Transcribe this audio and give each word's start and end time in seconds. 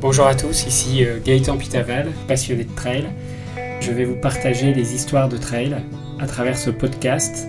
Bonjour 0.00 0.26
à 0.26 0.34
tous, 0.34 0.66
ici 0.66 1.04
euh, 1.04 1.18
Gaëtan 1.22 1.58
Pitaval, 1.58 2.08
passionné 2.26 2.64
de 2.64 2.74
trail. 2.74 3.04
Je 3.82 3.92
vais 3.92 4.06
vous 4.06 4.16
partager 4.16 4.72
des 4.72 4.94
histoires 4.94 5.28
de 5.28 5.36
trail 5.36 5.76
à 6.18 6.26
travers 6.26 6.56
ce 6.56 6.70
podcast, 6.70 7.46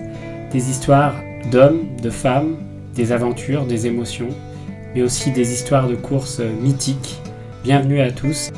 des 0.52 0.68
histoires 0.68 1.14
d'hommes, 1.50 1.96
de 2.02 2.10
femmes, 2.10 2.58
des 2.94 3.10
aventures, 3.10 3.64
des 3.64 3.86
émotions, 3.86 4.28
mais 4.94 5.00
aussi 5.00 5.30
des 5.30 5.54
histoires 5.54 5.88
de 5.88 5.94
courses 5.94 6.40
euh, 6.40 6.52
mythiques. 6.60 7.22
Bienvenue 7.64 8.02
à 8.02 8.12
tous. 8.12 8.50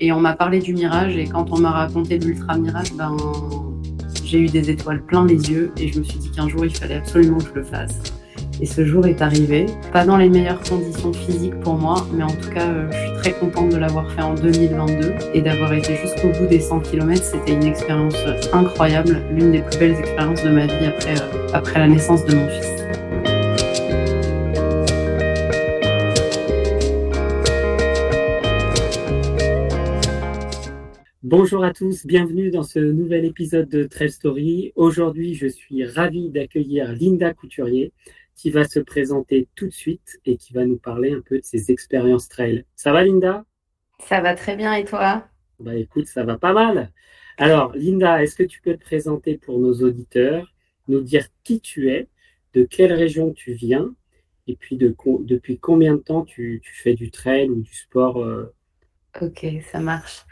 Et 0.00 0.10
on 0.10 0.20
m'a 0.20 0.32
parlé 0.32 0.60
du 0.60 0.72
mirage 0.72 1.18
et 1.18 1.26
quand 1.26 1.52
on 1.52 1.58
m'a 1.58 1.70
raconté 1.70 2.18
l'ultra 2.18 2.56
mirage, 2.56 2.94
ben, 2.94 3.14
j'ai 4.24 4.38
eu 4.38 4.46
des 4.46 4.70
étoiles 4.70 5.04
plein 5.04 5.26
les 5.26 5.50
yeux 5.50 5.70
et 5.76 5.92
je 5.92 5.98
me 5.98 6.04
suis 6.04 6.18
dit 6.18 6.30
qu'un 6.30 6.48
jour 6.48 6.64
il 6.64 6.74
fallait 6.74 6.96
absolument 6.96 7.36
que 7.36 7.48
je 7.50 7.54
le 7.56 7.64
fasse. 7.64 8.23
Et 8.60 8.66
ce 8.66 8.84
jour 8.84 9.04
est 9.06 9.20
arrivé, 9.20 9.66
pas 9.92 10.04
dans 10.04 10.16
les 10.16 10.28
meilleures 10.28 10.60
conditions 10.62 11.12
physiques 11.12 11.58
pour 11.60 11.74
moi, 11.74 12.06
mais 12.12 12.22
en 12.22 12.28
tout 12.28 12.50
cas, 12.50 12.68
euh, 12.68 12.88
je 12.92 12.96
suis 12.98 13.12
très 13.14 13.32
contente 13.32 13.70
de 13.70 13.76
l'avoir 13.76 14.08
fait 14.12 14.22
en 14.22 14.34
2022 14.34 15.12
et 15.34 15.40
d'avoir 15.40 15.72
été 15.72 15.96
jusqu'au 15.96 16.28
bout 16.28 16.46
des 16.46 16.60
100 16.60 16.80
km. 16.80 17.20
C'était 17.20 17.52
une 17.52 17.64
expérience 17.64 18.14
incroyable, 18.52 19.22
l'une 19.32 19.50
des 19.50 19.60
plus 19.60 19.78
belles 19.78 19.98
expériences 19.98 20.44
de 20.44 20.50
ma 20.50 20.66
vie 20.66 20.86
après, 20.86 21.20
euh, 21.20 21.48
après 21.52 21.80
la 21.80 21.88
naissance 21.88 22.24
de 22.26 22.36
mon 22.36 22.48
fils. 22.48 22.70
Bonjour 31.24 31.64
à 31.64 31.72
tous, 31.72 32.06
bienvenue 32.06 32.52
dans 32.52 32.62
ce 32.62 32.78
nouvel 32.78 33.24
épisode 33.24 33.68
de 33.68 33.82
Trail 33.82 34.10
Story. 34.10 34.72
Aujourd'hui, 34.76 35.34
je 35.34 35.48
suis 35.48 35.84
ravi 35.84 36.28
d'accueillir 36.28 36.92
Linda 36.92 37.34
Couturier 37.34 37.90
qui 38.36 38.50
va 38.50 38.64
se 38.64 38.80
présenter 38.80 39.48
tout 39.54 39.66
de 39.66 39.72
suite 39.72 40.18
et 40.24 40.36
qui 40.36 40.52
va 40.52 40.64
nous 40.64 40.78
parler 40.78 41.12
un 41.12 41.20
peu 41.20 41.38
de 41.38 41.44
ses 41.44 41.70
expériences 41.70 42.28
trail. 42.28 42.64
Ça 42.74 42.92
va 42.92 43.04
Linda? 43.04 43.44
Ça 44.00 44.20
va 44.20 44.34
très 44.34 44.56
bien 44.56 44.74
et 44.74 44.84
toi? 44.84 45.26
Bah 45.60 45.74
écoute, 45.74 46.06
ça 46.06 46.24
va 46.24 46.36
pas 46.36 46.52
mal. 46.52 46.92
Alors 47.36 47.72
Linda, 47.74 48.22
est-ce 48.22 48.36
que 48.36 48.42
tu 48.42 48.60
peux 48.60 48.74
te 48.74 48.84
présenter 48.84 49.38
pour 49.38 49.58
nos 49.58 49.74
auditeurs, 49.82 50.52
nous 50.88 51.00
dire 51.00 51.26
qui 51.42 51.60
tu 51.60 51.90
es, 51.90 52.08
de 52.54 52.64
quelle 52.64 52.92
région 52.92 53.32
tu 53.32 53.52
viens 53.52 53.94
et 54.46 54.56
puis 54.56 54.76
de, 54.76 54.94
depuis 55.20 55.58
combien 55.58 55.94
de 55.94 56.00
temps 56.00 56.24
tu, 56.24 56.60
fais 56.64 56.94
du 56.94 57.10
trail 57.10 57.48
ou 57.48 57.62
du 57.62 57.74
sport 57.74 58.22
euh? 58.22 58.54
Ok, 59.20 59.46
ça 59.70 59.80
marche. 59.80 60.24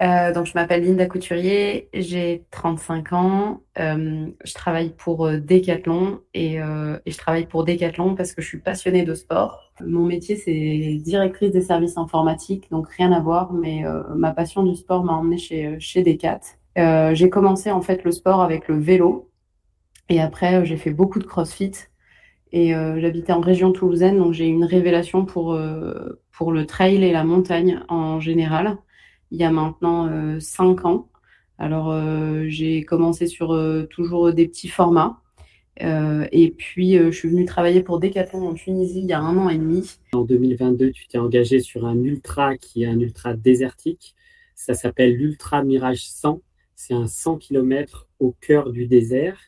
Euh, 0.00 0.32
donc, 0.32 0.46
je 0.46 0.52
m'appelle 0.54 0.84
Linda 0.84 1.06
Couturier, 1.06 1.88
j'ai 1.92 2.44
35 2.52 3.12
ans, 3.12 3.62
euh, 3.80 4.28
je 4.44 4.54
travaille 4.54 4.90
pour 4.90 5.26
euh, 5.26 5.38
Decathlon 5.38 6.20
et, 6.34 6.54
et, 6.54 7.10
je 7.10 7.18
travaille 7.18 7.46
pour 7.46 7.64
Decathlon 7.64 8.14
parce 8.14 8.32
que 8.32 8.40
je 8.40 8.46
suis 8.46 8.60
passionnée 8.60 9.04
de 9.04 9.14
sport. 9.14 9.72
Mon 9.84 10.04
métier, 10.04 10.36
c'est 10.36 11.00
directrice 11.02 11.50
des 11.50 11.62
services 11.62 11.98
informatiques, 11.98 12.70
donc 12.70 12.88
rien 12.90 13.10
à 13.12 13.20
voir, 13.20 13.52
mais 13.52 13.84
ma 14.16 14.32
passion 14.32 14.62
du 14.62 14.76
sport 14.76 15.04
m'a 15.04 15.14
emmenée 15.14 15.38
chez, 15.38 15.78
chez 15.80 16.02
Decat. 16.02 16.40
j'ai 17.14 17.30
commencé 17.30 17.70
en 17.70 17.80
fait 17.80 18.04
le 18.04 18.12
sport 18.12 18.40
avec 18.40 18.68
le 18.68 18.78
vélo 18.78 19.30
et 20.08 20.20
après, 20.20 20.64
j'ai 20.64 20.76
fait 20.76 20.90
beaucoup 20.90 21.18
de 21.18 21.26
crossfit 21.26 21.72
et 22.50 22.72
j'habitais 22.72 23.32
en 23.32 23.40
région 23.40 23.72
toulousaine, 23.72 24.18
donc 24.18 24.32
j'ai 24.32 24.48
eu 24.48 24.52
une 24.52 24.64
révélation 24.64 25.24
pour, 25.24 25.56
pour 26.32 26.52
le 26.52 26.66
trail 26.66 27.04
et 27.04 27.12
la 27.12 27.24
montagne 27.24 27.80
en 27.88 28.18
général 28.18 28.78
il 29.30 29.38
y 29.40 29.44
a 29.44 29.50
maintenant 29.50 30.08
euh, 30.08 30.40
cinq 30.40 30.84
ans. 30.84 31.08
Alors, 31.58 31.90
euh, 31.90 32.44
j'ai 32.48 32.84
commencé 32.84 33.26
sur 33.26 33.52
euh, 33.52 33.84
toujours 33.84 34.32
des 34.32 34.46
petits 34.46 34.68
formats. 34.68 35.20
et 35.80 36.54
puis, 36.56 36.96
je 36.96 37.10
suis 37.10 37.28
venue 37.28 37.44
travailler 37.44 37.82
pour 37.82 38.00
Decathlon 38.00 38.48
en 38.48 38.54
Tunisie 38.54 39.00
il 39.00 39.06
y 39.06 39.12
a 39.12 39.20
un 39.20 39.36
an 39.36 39.48
et 39.48 39.58
demi. 39.58 39.98
En 40.12 40.24
2022, 40.24 40.90
tu 40.90 41.06
t'es 41.06 41.18
engagé 41.18 41.60
sur 41.60 41.86
un 41.86 42.02
ultra 42.02 42.56
qui 42.56 42.82
est 42.82 42.86
un 42.86 42.98
ultra 42.98 43.34
désertique. 43.34 44.14
Ça 44.56 44.74
s'appelle 44.74 45.14
l'Ultra 45.14 45.62
Mirage 45.62 46.04
100. 46.08 46.42
C'est 46.74 46.94
un 46.94 47.06
100 47.06 47.38
km 47.38 48.08
au 48.18 48.34
cœur 48.40 48.72
du 48.72 48.86
désert. 48.86 49.38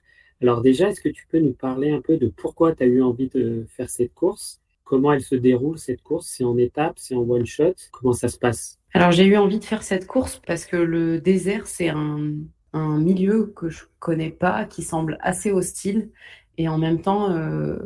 Alors 0.41 0.63
déjà, 0.63 0.91
est-ce 0.91 1.01
que 1.01 1.09
tu 1.09 1.27
peux 1.27 1.41
nous 1.41 1.53
parler 1.53 1.91
un 1.91 2.01
peu 2.01 2.17
de 2.17 2.29
pourquoi 2.29 2.75
tu 2.75 2.85
as 2.85 2.87
eu 2.87 3.03
envie 3.03 3.29
de 3.29 3.67
faire 3.69 3.91
cette 3.91 4.15
course? 4.15 4.61
Comment 4.85 5.13
elle 5.13 5.23
se 5.23 5.35
déroule, 5.35 5.79
cette 5.79 6.03
course? 6.03 6.29
C'est 6.29 6.45
en 6.45 6.57
étapes 6.57 6.99
C'est 6.99 7.15
en 7.15 7.29
one-shot 7.29 7.75
Comment 7.93 8.13
ça 8.13 8.29
se 8.29 8.39
passe? 8.39 8.80
Alors 8.93 9.13
j'ai 9.13 9.25
eu 9.25 9.37
envie 9.37 9.61
de 9.61 9.65
faire 9.65 9.83
cette 9.83 10.07
course 10.07 10.41
parce 10.45 10.65
que 10.65 10.77
le 10.77 11.21
désert, 11.21 11.67
c'est 11.67 11.89
un, 11.89 12.35
milieu 12.73 13.53
que 13.57 13.69
je 13.69 13.85
connais 13.99 14.31
pas, 14.31 14.65
qui 14.65 14.83
semble 14.83 15.19
assez 15.21 15.53
hostile. 15.53 16.11
Et 16.59 16.69
en 16.69 16.79
même 16.79 17.01
temps, 17.01 17.31
euh, 17.31 17.79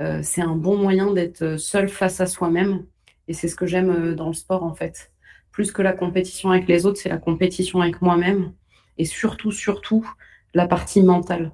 euh, 0.00 0.20
c'est 0.22 0.42
un 0.42 0.56
bon 0.56 0.76
moyen 0.76 1.12
d'être 1.12 1.56
seul 1.56 1.88
face 1.88 2.20
à 2.20 2.26
soi-même. 2.26 2.84
Et 3.28 3.32
c'est 3.32 3.48
ce 3.48 3.56
que 3.56 3.66
j'aime 3.66 3.90
euh, 3.90 4.14
dans 4.14 4.28
le 4.28 4.34
sport, 4.34 4.64
en 4.64 4.74
fait. 4.74 5.12
Plus 5.52 5.72
que 5.72 5.82
la 5.82 5.92
compétition 5.92 6.50
avec 6.50 6.68
les 6.68 6.86
autres, 6.86 6.98
c'est 7.00 7.08
la 7.08 7.18
compétition 7.18 7.80
avec 7.80 8.02
moi-même. 8.02 8.52
Et 8.98 9.04
surtout, 9.04 9.52
surtout, 9.52 10.08
la 10.54 10.66
partie 10.66 11.02
mentale. 11.02 11.52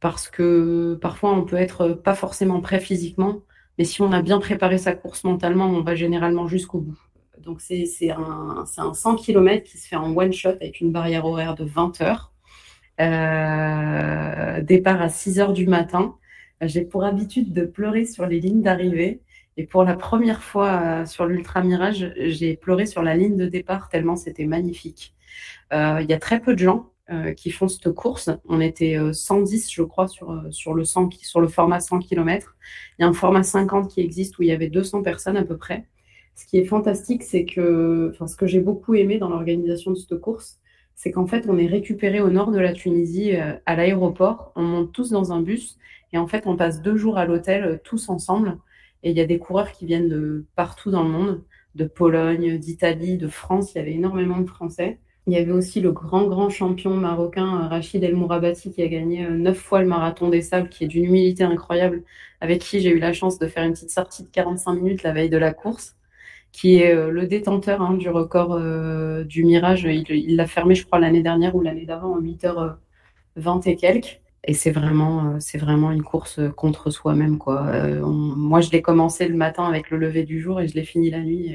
Parce 0.00 0.28
que 0.28 0.98
parfois, 1.00 1.32
on 1.32 1.44
peut 1.44 1.56
être 1.56 1.88
pas 1.88 2.14
forcément 2.14 2.60
prêt 2.60 2.80
physiquement, 2.80 3.42
mais 3.78 3.84
si 3.84 4.02
on 4.02 4.12
a 4.12 4.22
bien 4.22 4.40
préparé 4.40 4.78
sa 4.78 4.94
course 4.94 5.24
mentalement, 5.24 5.66
on 5.66 5.82
va 5.82 5.94
généralement 5.94 6.46
jusqu'au 6.48 6.80
bout. 6.80 7.09
Donc, 7.42 7.60
c'est 7.60 8.10
un, 8.10 8.64
un, 8.76 8.94
100 8.94 9.16
km 9.16 9.64
qui 9.64 9.78
se 9.78 9.88
fait 9.88 9.96
en 9.96 10.16
one 10.16 10.32
shot 10.32 10.50
avec 10.50 10.80
une 10.80 10.92
barrière 10.92 11.24
horaire 11.24 11.54
de 11.54 11.64
20 11.64 12.00
heures. 12.02 12.32
Euh, 13.00 14.60
départ 14.60 15.00
à 15.00 15.08
6 15.08 15.40
heures 15.40 15.52
du 15.52 15.66
matin. 15.66 16.16
J'ai 16.60 16.82
pour 16.82 17.04
habitude 17.04 17.52
de 17.54 17.64
pleurer 17.64 18.04
sur 18.04 18.26
les 18.26 18.40
lignes 18.40 18.62
d'arrivée. 18.62 19.22
Et 19.56 19.64
pour 19.64 19.84
la 19.84 19.94
première 19.94 20.42
fois 20.42 20.70
euh, 20.82 21.06
sur 21.06 21.26
l'Ultra 21.26 21.62
Mirage, 21.62 22.12
j'ai 22.16 22.56
pleuré 22.56 22.86
sur 22.86 23.02
la 23.02 23.16
ligne 23.16 23.36
de 23.36 23.46
départ 23.46 23.88
tellement 23.88 24.16
c'était 24.16 24.44
magnifique. 24.44 25.14
Euh, 25.72 26.00
il 26.02 26.10
y 26.10 26.12
a 26.12 26.18
très 26.18 26.40
peu 26.40 26.54
de 26.54 26.58
gens 26.58 26.86
qui 27.36 27.50
font 27.50 27.66
cette 27.66 27.90
course. 27.90 28.30
On 28.44 28.60
était 28.60 28.96
110, 29.12 29.72
je 29.72 29.82
crois, 29.82 30.06
sur, 30.06 30.44
sur, 30.50 30.74
le 30.74 30.84
100, 30.84 31.10
sur 31.22 31.40
le 31.40 31.48
format 31.48 31.80
100 31.80 31.98
km. 31.98 32.56
Il 32.98 33.02
y 33.02 33.04
a 33.04 33.08
un 33.08 33.12
format 33.12 33.42
50 33.42 33.90
qui 33.90 34.00
existe 34.00 34.38
où 34.38 34.42
il 34.42 34.48
y 34.48 34.52
avait 34.52 34.68
200 34.68 35.02
personnes 35.02 35.36
à 35.36 35.42
peu 35.42 35.56
près. 35.56 35.88
Ce 36.40 36.46
qui 36.46 36.56
est 36.56 36.64
fantastique, 36.64 37.22
c'est 37.22 37.44
que, 37.44 38.08
enfin, 38.14 38.26
ce 38.26 38.34
que 38.34 38.46
j'ai 38.46 38.60
beaucoup 38.60 38.94
aimé 38.94 39.18
dans 39.18 39.28
l'organisation 39.28 39.90
de 39.90 39.96
cette 39.96 40.18
course, 40.18 40.58
c'est 40.94 41.10
qu'en 41.10 41.26
fait, 41.26 41.44
on 41.50 41.58
est 41.58 41.66
récupéré 41.66 42.22
au 42.22 42.30
nord 42.30 42.50
de 42.50 42.58
la 42.58 42.72
Tunisie, 42.72 43.36
euh, 43.36 43.52
à 43.66 43.76
l'aéroport. 43.76 44.50
On 44.56 44.62
monte 44.62 44.90
tous 44.90 45.10
dans 45.10 45.32
un 45.32 45.42
bus 45.42 45.76
et 46.14 46.18
en 46.18 46.26
fait, 46.26 46.46
on 46.46 46.56
passe 46.56 46.80
deux 46.80 46.96
jours 46.96 47.18
à 47.18 47.26
l'hôtel 47.26 47.64
euh, 47.64 47.76
tous 47.84 48.08
ensemble. 48.08 48.56
Et 49.02 49.10
il 49.10 49.18
y 49.18 49.20
a 49.20 49.26
des 49.26 49.38
coureurs 49.38 49.70
qui 49.70 49.84
viennent 49.84 50.08
de 50.08 50.46
partout 50.56 50.90
dans 50.90 51.02
le 51.02 51.10
monde, 51.10 51.44
de 51.74 51.84
Pologne, 51.84 52.56
d'Italie, 52.56 53.18
de 53.18 53.28
France. 53.28 53.74
Il 53.74 53.78
y 53.78 53.80
avait 53.82 53.92
énormément 53.92 54.38
de 54.38 54.48
Français. 54.48 54.98
Il 55.26 55.34
y 55.34 55.36
avait 55.36 55.52
aussi 55.52 55.82
le 55.82 55.92
grand, 55.92 56.26
grand 56.26 56.48
champion 56.48 56.94
marocain 56.96 57.64
euh, 57.64 57.68
Rachid 57.68 58.02
El 58.02 58.16
Mourabati 58.16 58.72
qui 58.72 58.82
a 58.82 58.88
gagné 58.88 59.28
neuf 59.28 59.58
fois 59.58 59.82
le 59.82 59.88
marathon 59.88 60.30
des 60.30 60.40
sables, 60.40 60.70
qui 60.70 60.84
est 60.84 60.88
d'une 60.88 61.04
humilité 61.04 61.44
incroyable, 61.44 62.02
avec 62.40 62.62
qui 62.62 62.80
j'ai 62.80 62.92
eu 62.92 62.98
la 62.98 63.12
chance 63.12 63.38
de 63.38 63.46
faire 63.46 63.64
une 63.64 63.72
petite 63.72 63.90
sortie 63.90 64.22
de 64.22 64.28
45 64.28 64.72
minutes 64.72 65.02
la 65.02 65.12
veille 65.12 65.28
de 65.28 65.36
la 65.36 65.52
course 65.52 65.96
qui 66.52 66.76
est 66.76 66.94
euh, 66.94 67.10
le 67.10 67.26
détenteur 67.26 67.82
hein, 67.82 67.94
du 67.94 68.08
record 68.08 68.54
euh, 68.54 69.24
du 69.24 69.44
Mirage. 69.44 69.84
Il 69.84 70.36
l'a 70.36 70.46
fermé, 70.46 70.74
je 70.74 70.84
crois, 70.84 70.98
l'année 70.98 71.22
dernière 71.22 71.54
ou 71.54 71.60
l'année 71.60 71.86
d'avant, 71.86 72.14
en 72.14 72.20
8h20 72.20 72.76
euh, 73.36 73.60
et 73.66 73.76
quelques. 73.76 74.20
Et 74.44 74.54
c'est 74.54 74.70
vraiment, 74.70 75.38
c'est 75.38 75.58
vraiment 75.58 75.90
une 75.90 76.02
course 76.02 76.40
contre 76.56 76.90
soi-même. 76.90 77.36
quoi. 77.36 77.70
moi, 78.00 78.62
je 78.62 78.70
l'ai 78.70 78.80
commencé 78.80 79.28
le 79.28 79.36
matin 79.36 79.64
avec 79.64 79.90
le 79.90 79.98
lever 79.98 80.24
du 80.24 80.40
jour 80.40 80.62
et 80.62 80.66
je 80.66 80.74
l'ai 80.74 80.84
fini 80.84 81.10
la 81.10 81.20
nuit 81.20 81.54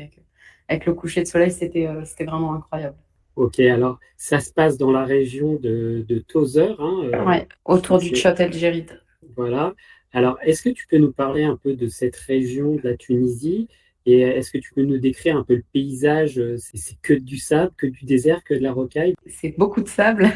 avec, 0.70 0.86
le 0.86 0.94
coucher 0.94 1.24
de 1.24 1.28
soleil. 1.28 1.50
C'était, 1.50 1.90
c'était 2.04 2.26
vraiment 2.26 2.54
incroyable. 2.54 2.96
Ok, 3.36 3.60
alors 3.60 4.00
ça 4.18 4.40
se 4.40 4.54
passe 4.54 4.78
dans 4.78 4.92
la 4.92 5.04
région 5.04 5.56
de, 5.56 6.06
de 6.08 6.20
Tozer. 6.20 6.76
Hein, 6.80 7.26
ouais, 7.26 7.48
autour 7.66 7.98
du 7.98 8.14
El 8.14 8.86
Voilà. 9.36 9.74
Alors, 10.14 10.38
est-ce 10.44 10.62
que 10.62 10.70
tu 10.70 10.86
peux 10.88 11.00
nous 11.00 11.12
parler 11.12 11.44
un 11.44 11.58
peu 11.58 11.74
de 11.74 11.88
cette 11.88 12.16
région 12.16 12.76
de 12.76 12.82
la 12.84 12.96
Tunisie 12.96 13.68
et 14.06 14.22
est-ce 14.22 14.52
que 14.52 14.60
tu 14.60 14.72
peux 14.74 14.84
nous 14.84 15.00
décrire 15.00 15.36
un 15.36 15.44
peu 15.44 15.56
le 15.56 15.64
paysage 15.74 16.40
C'est 16.58 17.00
que 17.02 17.14
du 17.14 17.38
sable, 17.38 17.72
que 17.76 17.88
du 17.88 18.06
désert, 18.06 18.44
que 18.44 18.54
de 18.54 18.60
la 18.60 18.72
rocaille? 18.72 19.16
C'est 19.26 19.56
beaucoup 19.58 19.82
de 19.82 19.88
sable, 19.88 20.30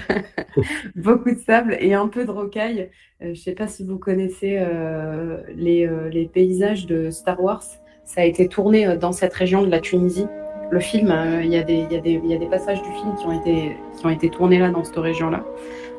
beaucoup 0.96 1.32
de 1.32 1.40
sable 1.40 1.78
et 1.80 1.94
un 1.94 2.08
peu 2.08 2.26
de 2.26 2.32
rocaille. 2.32 2.90
Euh, 3.22 3.26
je 3.26 3.30
ne 3.30 3.36
sais 3.36 3.52
pas 3.52 3.68
si 3.68 3.84
vous 3.84 4.00
connaissez 4.00 4.58
euh, 4.60 5.38
les, 5.56 5.86
euh, 5.86 6.10
les, 6.10 6.26
paysages 6.26 6.88
de 6.88 7.12
Star 7.12 7.42
Wars. 7.44 7.64
Ça 8.06 8.22
a 8.22 8.26
été 8.26 8.48
tourné 8.48 8.98
dans 8.98 9.12
cette 9.12 9.34
région 9.34 9.62
de 9.62 9.70
la 9.70 9.80
Tunisie. 9.80 10.26
Le 10.72 10.80
film, 10.80 11.14
il 11.44 11.50
y, 11.50 11.58
y, 11.58 11.58
y, 11.58 12.28
y, 12.28 12.34
a 12.34 12.38
des 12.38 12.50
passages 12.50 12.82
du 12.82 12.90
film 12.90 13.16
qui 13.20 13.26
ont 13.26 13.40
été, 13.40 13.76
qui 13.98 14.06
ont 14.06 14.10
été 14.10 14.30
tournés 14.30 14.58
là, 14.58 14.70
dans 14.70 14.84
cette 14.84 14.98
région-là. 14.98 15.46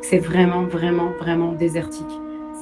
C'est 0.01 0.19
vraiment, 0.19 0.65
vraiment, 0.65 1.11
vraiment 1.19 1.53
désertique 1.53 2.11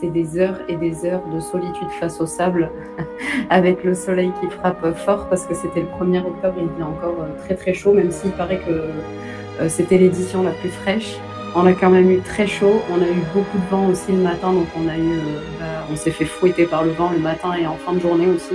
c'est 0.00 0.10
des 0.10 0.38
heures 0.38 0.58
et 0.68 0.76
des 0.76 1.04
heures 1.04 1.26
de 1.28 1.40
solitude 1.40 1.88
face 1.98 2.20
au 2.20 2.26
sable, 2.26 2.70
avec 3.50 3.84
le 3.84 3.94
soleil 3.94 4.32
qui 4.40 4.48
frappe 4.48 4.94
fort 4.96 5.28
parce 5.28 5.46
que 5.46 5.54
c'était 5.54 5.80
le 5.80 5.86
1er 5.86 6.24
octobre, 6.24 6.54
il 6.58 6.66
était 6.66 6.82
encore 6.82 7.20
euh, 7.20 7.36
très 7.44 7.54
très 7.54 7.74
chaud, 7.74 7.92
même 7.92 8.10
s'il 8.10 8.32
paraît 8.32 8.60
que 8.60 8.70
euh, 8.70 9.68
c'était 9.68 9.98
l'édition 9.98 10.42
la 10.42 10.52
plus 10.52 10.70
fraîche. 10.70 11.16
On 11.56 11.66
a 11.66 11.72
quand 11.72 11.90
même 11.90 12.10
eu 12.10 12.20
très 12.20 12.46
chaud, 12.46 12.82
on 12.90 13.02
a 13.02 13.08
eu 13.08 13.22
beaucoup 13.34 13.58
de 13.58 13.70
vent 13.70 13.88
aussi 13.88 14.12
le 14.12 14.18
matin, 14.18 14.52
donc 14.52 14.66
on 14.76 14.86
a 14.86 14.96
eu, 14.96 15.00
euh, 15.00 15.40
bah, 15.58 15.86
on 15.90 15.96
s'est 15.96 16.10
fait 16.10 16.26
fouetter 16.26 16.66
par 16.66 16.84
le 16.84 16.90
vent 16.90 17.10
le 17.10 17.18
matin 17.18 17.54
et 17.54 17.66
en 17.66 17.76
fin 17.76 17.94
de 17.94 18.00
journée 18.00 18.28
aussi. 18.28 18.54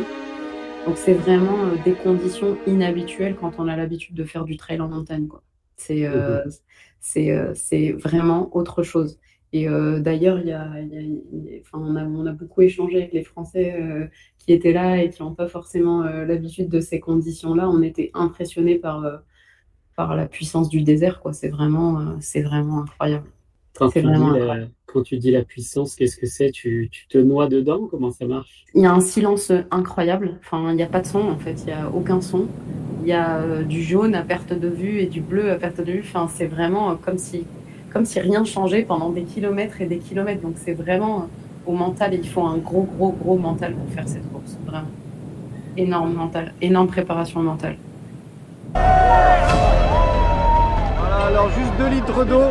Donc 0.86 0.98
c'est 0.98 1.14
vraiment 1.14 1.58
des 1.84 1.94
conditions 1.94 2.58
inhabituelles 2.68 3.36
quand 3.40 3.54
on 3.58 3.68
a 3.68 3.76
l'habitude 3.76 4.16
de 4.16 4.24
faire 4.26 4.44
du 4.44 4.58
trail 4.58 4.80
en 4.82 4.90
montagne. 4.90 5.28
C'est 5.76 6.08
mmh 6.08 6.44
c'est 7.06 7.92
vraiment 7.92 8.50
autre 8.56 8.82
chose. 8.82 9.20
Et 9.56 9.68
d'ailleurs, 10.00 10.40
il 10.40 10.48
y 10.48 10.52
a, 10.52 10.68
enfin, 11.62 11.78
on, 11.78 11.96
a, 11.96 12.04
on, 12.04 12.26
a, 12.26 12.32
beaucoup 12.32 12.64
échangé 12.64 12.98
avec 12.98 13.14
les 13.14 13.24
Français 13.24 14.10
qui 14.40 14.52
étaient 14.52 14.74
là 14.74 15.04
et 15.04 15.12
qui 15.12 15.22
n'ont 15.22 15.36
pas 15.36 15.48
forcément 15.48 16.02
l'habitude 16.04 16.70
de 16.70 16.80
ces 16.80 17.00
conditions-là. 17.00 17.70
On 17.70 17.84
était 17.84 18.10
impressionnés 18.16 18.80
par, 18.80 19.22
par 19.96 20.16
la 20.16 20.26
puissance 20.26 20.70
du 20.70 20.82
désert. 20.82 21.22
C'est 21.34 21.50
vraiment, 21.50 22.16
c'est 22.20 22.42
vraiment 22.42 22.82
incroyable. 22.82 23.28
Quand 23.76 23.90
tu, 23.90 24.02
la, 24.02 24.68
quand 24.86 25.02
tu, 25.02 25.18
dis 25.18 25.32
la, 25.32 25.44
puissance, 25.44 25.96
qu'est-ce 25.96 26.18
que 26.18 26.28
c'est? 26.28 26.52
Tu, 26.52 26.90
tu, 26.92 27.08
te 27.08 27.18
noies 27.18 27.48
dedans? 27.48 27.88
Comment 27.90 28.12
ça 28.12 28.26
marche? 28.28 28.66
Il 28.76 28.82
y 28.82 28.86
a 28.86 28.94
un 28.94 29.02
silence 29.02 29.52
incroyable. 29.72 30.40
Enfin, 30.42 30.70
il 30.72 30.76
n'y 30.76 30.84
a 30.84 30.88
pas 30.88 31.02
de 31.02 31.08
son 31.08 31.22
en 31.22 31.38
fait. 31.38 31.62
Il 31.62 31.66
n'y 31.66 31.74
a 31.74 31.90
aucun 31.90 32.22
son. 32.22 32.48
Il 33.02 33.08
y 33.08 33.14
a 33.14 33.64
du 33.64 33.82
jaune 33.82 34.14
à 34.14 34.22
perte 34.22 34.54
de 34.54 34.68
vue 34.68 35.00
et 35.00 35.08
du 35.08 35.22
bleu 35.22 35.52
à 35.52 35.56
perte 35.56 35.82
de 35.82 35.92
vue. 35.92 36.04
Enfin, 36.04 36.28
c'est 36.28 36.46
vraiment 36.46 36.96
comme 36.98 37.18
si 37.18 37.46
comme 37.94 38.06
si 38.06 38.20
rien 38.20 38.44
changeait 38.44 38.82
pendant 38.82 39.10
des 39.10 39.24
kilomètres 39.24 39.80
et 39.82 39.86
des 39.86 40.00
kilomètres. 40.00 40.42
Donc 40.42 40.56
c'est 40.58 40.74
vraiment 40.74 41.20
euh, 41.20 41.26
au 41.68 41.74
mental, 41.74 42.14
il 42.14 42.28
faut 42.28 42.44
un 42.44 42.58
gros, 42.58 42.88
gros, 42.98 43.12
gros 43.12 43.38
mental 43.38 43.76
pour 43.76 43.94
faire 43.94 44.08
cette 44.08 44.30
course. 44.32 44.58
Vraiment. 44.66 44.88
Énorme 45.78 46.14
mental, 46.14 46.54
énorme 46.62 46.88
préparation 46.88 47.42
mentale. 47.42 47.78
Voilà, 48.74 48.88
alors 51.28 51.50
juste 51.50 51.72
2 51.78 51.88
litres 51.88 52.26
d'eau, 52.26 52.44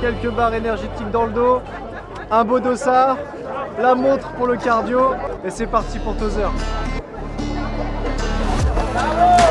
quelques 0.00 0.34
barres 0.34 0.54
énergétiques 0.54 1.10
dans 1.12 1.26
le 1.26 1.32
dos, 1.32 1.60
un 2.30 2.44
beau 2.44 2.60
dossard, 2.60 3.18
la 3.80 3.94
montre 3.94 4.32
pour 4.32 4.46
le 4.46 4.56
cardio, 4.56 5.12
et 5.44 5.50
c'est 5.50 5.66
parti 5.66 5.98
pour 5.98 6.16
Tozer. 6.16 6.50
Votre 8.94 9.45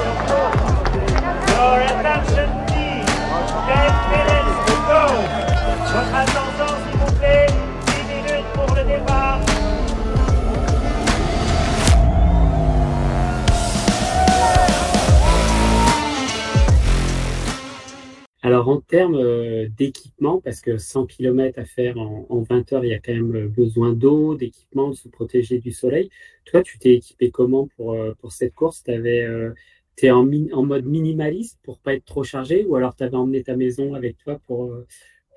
En 18.66 18.82
termes 18.82 19.16
euh, 19.16 19.68
d'équipement, 19.78 20.42
parce 20.42 20.60
que 20.60 20.78
100 20.78 21.06
km 21.06 21.60
à 21.60 21.66
faire 21.66 21.98
en, 22.00 22.42
20 22.42 22.74
heures, 22.74 22.84
il 22.84 22.90
y 22.90 22.94
a 22.94 23.00
quand 23.00 23.14
même 23.14 23.36
euh, 23.36 23.48
besoin 23.48 23.94
d'eau, 23.94 24.36
d'équipement, 24.36 24.90
de 24.90 24.96
se 24.96 25.08
protéger 25.08 25.60
du 25.60 25.72
soleil. 25.72 26.10
Toi, 26.46 26.64
tu 26.64 26.80
t'es 26.80 26.94
équipé 26.94 27.30
comment 27.30 27.68
pour, 27.76 27.94
euh, 27.94 28.14
pour 28.20 28.32
cette 28.32 28.56
course? 28.56 28.84
Tu 28.84 30.06
es 30.08 30.12
en, 30.12 30.26
mode 30.26 30.86
minimaliste 30.86 31.60
pour 31.64 31.80
pas 31.80 31.94
être 31.94 32.06
trop 32.06 32.24
chargé 32.24 32.66
ou 32.66 32.76
alors 32.76 32.96
tu 32.96 33.04
avais 33.04 33.16
emmené 33.16 33.44
ta 33.44 33.56
maison 33.56 33.94
avec 33.94 34.18
toi 34.18 34.40
pour, 34.48 34.72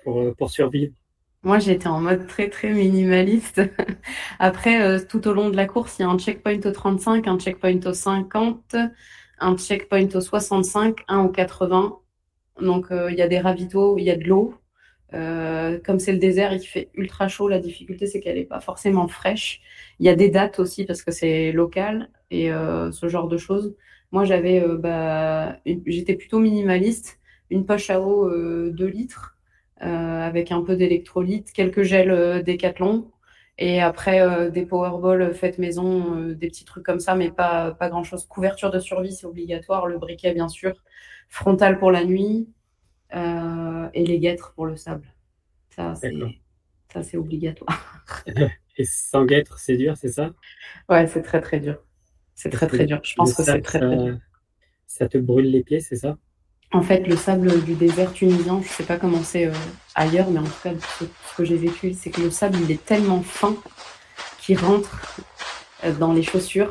euh, 0.07 0.33
pour, 0.37 0.49
survivre? 0.49 0.93
Moi, 1.43 1.59
j'étais 1.59 1.87
en 1.87 2.01
mode 2.01 2.27
très 2.27 2.49
très 2.49 2.73
minimaliste. 2.73 3.61
Après, 4.39 4.81
euh, 4.81 4.99
tout 5.07 5.27
au 5.27 5.33
long 5.33 5.49
de 5.49 5.55
la 5.55 5.67
course, 5.67 5.99
il 5.99 6.01
y 6.01 6.05
a 6.05 6.09
un 6.09 6.17
checkpoint 6.17 6.59
au 6.65 6.71
35, 6.71 7.27
un 7.27 7.37
checkpoint 7.37 7.79
au 7.85 7.93
50, 7.93 8.75
un 9.39 9.57
checkpoint 9.57 10.09
au 10.15 10.21
65, 10.21 11.03
un 11.07 11.25
au 11.25 11.29
80. 11.29 11.99
Donc, 12.61 12.91
euh, 12.91 13.11
il 13.11 13.17
y 13.17 13.21
a 13.21 13.27
des 13.27 13.39
ravitaux, 13.39 13.97
il 13.97 14.03
y 14.03 14.11
a 14.11 14.15
de 14.17 14.25
l'eau. 14.25 14.55
comme 15.11 15.99
c'est 15.99 16.11
le 16.11 16.19
désert, 16.19 16.53
il 16.53 16.61
fait 16.61 16.89
ultra 16.95 17.27
chaud. 17.27 17.47
La 17.49 17.59
difficulté, 17.59 18.05
c'est 18.07 18.19
qu'elle 18.19 18.37
n'est 18.37 18.45
pas 18.45 18.61
forcément 18.61 19.07
fraîche. 19.07 19.61
Il 19.99 20.05
y 20.05 20.09
a 20.09 20.15
des 20.15 20.29
dates 20.29 20.59
aussi 20.59 20.85
parce 20.85 21.01
que 21.03 21.11
c'est 21.11 21.51
local 21.51 22.09
et 22.31 22.49
ce 22.91 23.07
genre 23.07 23.27
de 23.27 23.37
choses. 23.37 23.75
Moi, 24.11 24.25
j'avais, 24.25 24.63
bah, 24.77 25.57
j'étais 25.65 26.15
plutôt 26.15 26.39
minimaliste. 26.39 27.19
Une 27.49 27.65
poche 27.65 27.89
à 27.89 28.01
eau 28.01 28.29
2 28.29 28.85
litres 28.85 29.39
euh, 29.81 30.21
avec 30.21 30.51
un 30.51 30.61
peu 30.61 30.75
d'électrolyte, 30.75 31.53
quelques 31.53 31.83
gels 31.83 32.11
euh, 32.11 32.41
décathlon. 32.41 33.11
Et 33.57 33.81
après, 33.81 34.21
euh, 34.21 34.49
des 34.49 34.65
powerballs 34.65 35.33
faites 35.33 35.57
maison, 35.57 36.21
des 36.33 36.47
petits 36.47 36.65
trucs 36.65 36.85
comme 36.85 36.99
ça, 36.99 37.15
mais 37.15 37.31
pas, 37.31 37.71
pas 37.71 37.89
grand-chose. 37.89 38.25
Couverture 38.25 38.71
de 38.71 38.79
survie, 38.79 39.13
c'est 39.13 39.25
obligatoire. 39.25 39.87
Le 39.87 39.97
briquet, 39.97 40.33
bien 40.33 40.49
sûr. 40.49 40.73
Frontal 41.29 41.79
pour 41.79 41.91
la 41.91 42.03
nuit. 42.03 42.49
et 43.13 44.05
les 44.05 44.19
guêtres 44.19 44.53
pour 44.55 44.65
le 44.65 44.75
sable. 44.75 45.13
Ça, 45.69 45.93
c'est 47.03 47.17
obligatoire. 47.17 48.03
et 48.77 48.83
sans 48.83 49.25
guêtres, 49.25 49.59
c'est 49.59 49.77
dur, 49.77 49.95
c'est 49.95 50.11
ça? 50.11 50.31
Ouais, 50.89 51.07
c'est 51.07 51.21
très 51.21 51.41
très 51.41 51.59
dur. 51.59 51.77
C'est 52.35 52.49
très 52.49 52.67
très 52.67 52.85
dur. 52.85 52.99
Je 53.03 53.15
pense 53.15 53.33
que 53.33 53.43
c'est 53.43 53.61
très, 53.61 53.79
très 53.79 53.97
dur. 53.97 54.17
Ça 54.87 55.07
te 55.07 55.17
brûle 55.17 55.51
les 55.51 55.63
pieds, 55.63 55.81
c'est 55.81 55.97
ça? 55.97 56.17
En 56.71 56.81
fait, 56.83 57.07
le 57.07 57.15
sable 57.15 57.63
du 57.63 57.73
désert 57.73 58.13
tunisien, 58.13 58.61
je 58.61 58.67
ne 58.67 58.73
sais 58.73 58.83
pas 58.83 58.97
comment 58.97 59.23
c'est 59.23 59.47
euh, 59.47 59.53
ailleurs, 59.95 60.29
mais 60.29 60.39
en 60.39 60.43
tout 60.43 60.61
cas, 60.63 60.73
ce, 60.99 61.05
que 61.35 61.43
j'ai 61.43 61.57
vécu, 61.57 61.93
c'est 61.93 62.11
que 62.11 62.21
le 62.21 62.29
sable, 62.29 62.57
il 62.61 62.71
est 62.71 62.83
tellement 62.85 63.21
fin 63.21 63.55
qu'il 64.39 64.59
rentre 64.59 65.19
euh, 65.83 65.93
dans 65.93 66.13
les 66.13 66.21
chaussures 66.21 66.69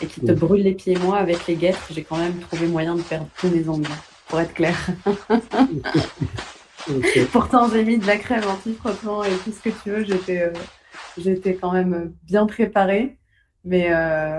et 0.00 0.06
qui 0.06 0.20
te 0.20 0.32
brûle 0.32 0.62
les 0.62 0.74
pieds. 0.74 0.96
Moi, 0.98 1.16
avec 1.16 1.46
les 1.46 1.56
guêtres, 1.56 1.86
j'ai 1.90 2.02
quand 2.02 2.18
même 2.18 2.38
trouvé 2.38 2.66
moyen 2.66 2.96
de 2.96 3.02
perdre 3.02 3.28
tous 3.38 3.48
mes 3.48 3.68
ongles, 3.68 3.88
pour 4.28 4.40
être 4.40 4.54
clair. 4.54 4.76
Pourtant, 7.32 7.68
j'ai 7.68 7.84
mis 7.84 7.98
de 7.98 8.06
la 8.06 8.16
crème 8.16 8.44
anti-frottement 8.48 9.24
et 9.24 9.32
tout 9.44 9.52
ce 9.52 9.60
que 9.60 9.70
tu 9.82 9.90
veux. 9.90 10.04
J'étais, 10.04 10.42
euh, 10.42 10.52
j'étais 11.18 11.54
quand 11.54 11.72
même 11.72 12.12
bien 12.24 12.46
préparée. 12.46 13.18
Mais 13.64 13.90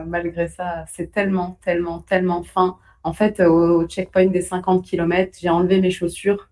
malgré 0.05 0.47
ça, 0.47 0.85
c'est 0.87 1.11
tellement, 1.11 1.59
tellement, 1.61 1.99
tellement 1.99 2.43
fin 2.43 2.77
en 3.07 3.13
fait, 3.13 3.39
au, 3.39 3.87
checkpoint 3.87 4.25
des 4.25 4.41
50 4.41 4.83
km, 4.83 5.37
j'ai 5.39 5.47
enlevé 5.47 5.79
mes 5.79 5.91
chaussures, 5.91 6.49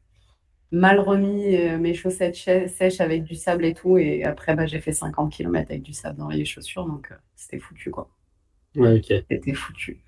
mal 0.72 1.02
remis 1.02 1.58
euh, 1.58 1.78
mes 1.78 1.94
chaussettes 1.94 2.36
sèches 2.36 3.02
avec 3.02 3.24
du 3.24 3.36
sable 3.36 3.66
et 3.66 3.74
tout. 3.74 3.98
Et 3.98 4.24
après, 4.24 4.56
bah, 4.56 4.66
j'ai 4.66 4.80
fait 4.80 4.94
50 4.94 5.34
km 5.34 5.70
avec 5.70 5.82
du 5.82 5.92
sable 5.92 6.18
dans 6.18 6.30
les 6.30 6.46
chaussures. 6.46 6.86
Donc, 6.86 7.10
euh, 7.12 7.16
c'était 7.36 7.60
foutu, 7.60 7.92
quoi. 7.92 8.08
Ouais, 8.76 8.98
ok. 8.98 9.24
C'était 9.30 9.54
foutu. 9.54 10.00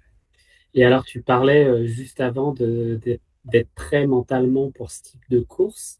Et 0.74 0.86
alors, 0.86 1.06
tu 1.06 1.22
parlais 1.22 1.66
euh, 1.66 1.86
juste 1.88 2.22
avant 2.22 2.54
d'être 2.54 3.70
prêt 3.76 4.08
mentalement 4.08 4.72
pour 4.72 4.92
ce 4.92 5.04
type 5.04 5.24
de 5.30 5.40
course. 5.42 6.00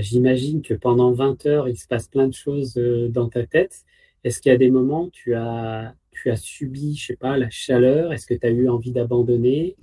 J'imagine 0.00 0.62
que 0.62 0.74
pendant 0.74 1.12
20 1.12 1.46
heures, 1.46 1.68
il 1.68 1.76
se 1.76 1.86
passe 1.88 2.08
plein 2.08 2.28
de 2.28 2.34
choses 2.34 2.74
dans 2.74 3.28
ta 3.28 3.46
tête. 3.46 3.84
Est-ce 4.24 4.40
qu'il 4.40 4.52
y 4.52 4.54
a 4.54 4.58
des 4.58 4.70
moments 4.70 5.04
où 5.06 5.10
tu 5.10 5.34
as 5.34 5.94
tu 6.12 6.30
as 6.30 6.36
subi, 6.36 6.96
je 6.96 7.06
sais 7.06 7.16
pas, 7.16 7.36
la 7.38 7.50
chaleur? 7.50 8.12
Est-ce 8.12 8.26
que 8.26 8.34
tu 8.34 8.46
as 8.46 8.50
eu 8.50 8.68
envie 8.68 8.92
d'abandonner? 8.92 9.76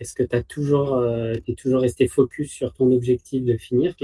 Est-ce 0.00 0.14
que 0.14 0.22
tu 0.22 0.36
as 0.36 0.42
toujours, 0.42 0.94
euh, 0.94 1.34
es 1.46 1.54
toujours 1.54 1.82
resté 1.82 2.08
focus 2.08 2.50
sur 2.52 2.72
ton 2.74 2.90
objectif 2.92 3.44
de 3.44 3.56
finir? 3.56 3.94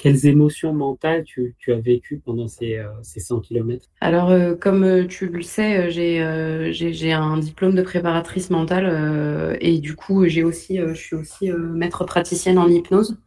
Quelles 0.00 0.26
émotions 0.26 0.72
mentales 0.72 1.24
tu, 1.24 1.54
as 1.68 1.74
vécues 1.74 2.22
pendant 2.24 2.48
ces, 2.48 2.82
100 3.02 3.36
euh, 3.36 3.40
km 3.40 3.86
Alors, 4.00 4.30
euh, 4.30 4.54
comme 4.54 5.06
tu 5.06 5.28
le 5.28 5.42
sais, 5.42 5.90
j'ai 5.90 7.12
un 7.12 7.36
diplôme 7.38 7.74
de 7.74 7.82
préparatrice 7.82 8.50
mentale 8.50 9.58
et 9.60 9.78
du 9.78 9.94
coup, 9.94 10.26
j'ai 10.26 10.42
aussi, 10.42 10.78
je 10.78 10.94
suis 10.94 11.16
aussi 11.16 11.50
maître 11.52 12.04
praticienne 12.04 12.58
en 12.58 12.68
hypnose. 12.68 13.18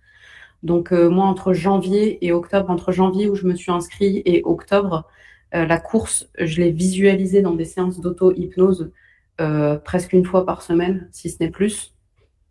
Donc, 0.63 0.91
moi, 0.91 1.25
entre 1.25 1.53
janvier 1.53 2.25
et 2.25 2.31
octobre, 2.31 2.69
entre 2.69 2.91
janvier 2.91 3.29
où 3.29 3.35
je 3.35 3.45
me 3.45 3.55
suis 3.55 3.71
inscrite 3.71 4.21
et 4.25 4.41
octobre, 4.43 5.07
euh, 5.53 5.65
la 5.65 5.79
course, 5.79 6.29
je 6.39 6.61
l'ai 6.61 6.71
visualisée 6.71 7.41
dans 7.41 7.53
des 7.53 7.65
séances 7.65 7.99
d'auto-hypnose 7.99 8.91
euh, 9.41 9.77
presque 9.77 10.13
une 10.13 10.25
fois 10.25 10.45
par 10.45 10.61
semaine, 10.61 11.07
si 11.11 11.29
ce 11.29 11.37
n'est 11.41 11.51
plus. 11.51 11.93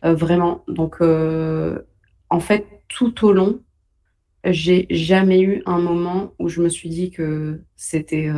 Euh, 0.04 0.14
vraiment. 0.14 0.64
Donc, 0.68 1.00
en 1.00 2.40
fait, 2.40 2.66
tout 2.88 3.26
au 3.26 3.32
long, 3.32 3.60
j'ai 4.44 4.86
jamais 4.90 5.40
eu 5.40 5.62
un 5.66 5.78
moment 5.78 6.34
où 6.38 6.48
je 6.48 6.62
me 6.62 6.68
suis 6.68 6.88
dit 6.88 7.10
que 7.10 7.60
c'était. 7.76 8.30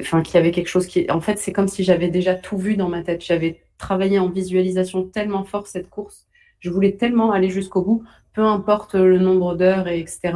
Enfin, 0.00 0.22
qu'il 0.22 0.34
y 0.34 0.38
avait 0.38 0.50
quelque 0.50 0.68
chose 0.68 0.86
qui. 0.86 1.10
En 1.10 1.20
fait, 1.20 1.38
c'est 1.38 1.52
comme 1.52 1.68
si 1.68 1.84
j'avais 1.84 2.08
déjà 2.08 2.34
tout 2.34 2.58
vu 2.58 2.76
dans 2.76 2.88
ma 2.88 3.02
tête. 3.02 3.24
J'avais 3.24 3.62
travaillé 3.78 4.18
en 4.18 4.28
visualisation 4.28 5.04
tellement 5.04 5.44
fort 5.44 5.66
cette 5.66 5.90
course. 5.90 6.26
Je 6.60 6.70
voulais 6.70 6.92
tellement 6.92 7.32
aller 7.32 7.50
jusqu'au 7.50 7.82
bout, 7.82 8.04
peu 8.32 8.42
importe 8.42 8.94
le 8.94 9.18
nombre 9.18 9.54
d'heures 9.54 9.88
et 9.88 10.00
etc. 10.00 10.32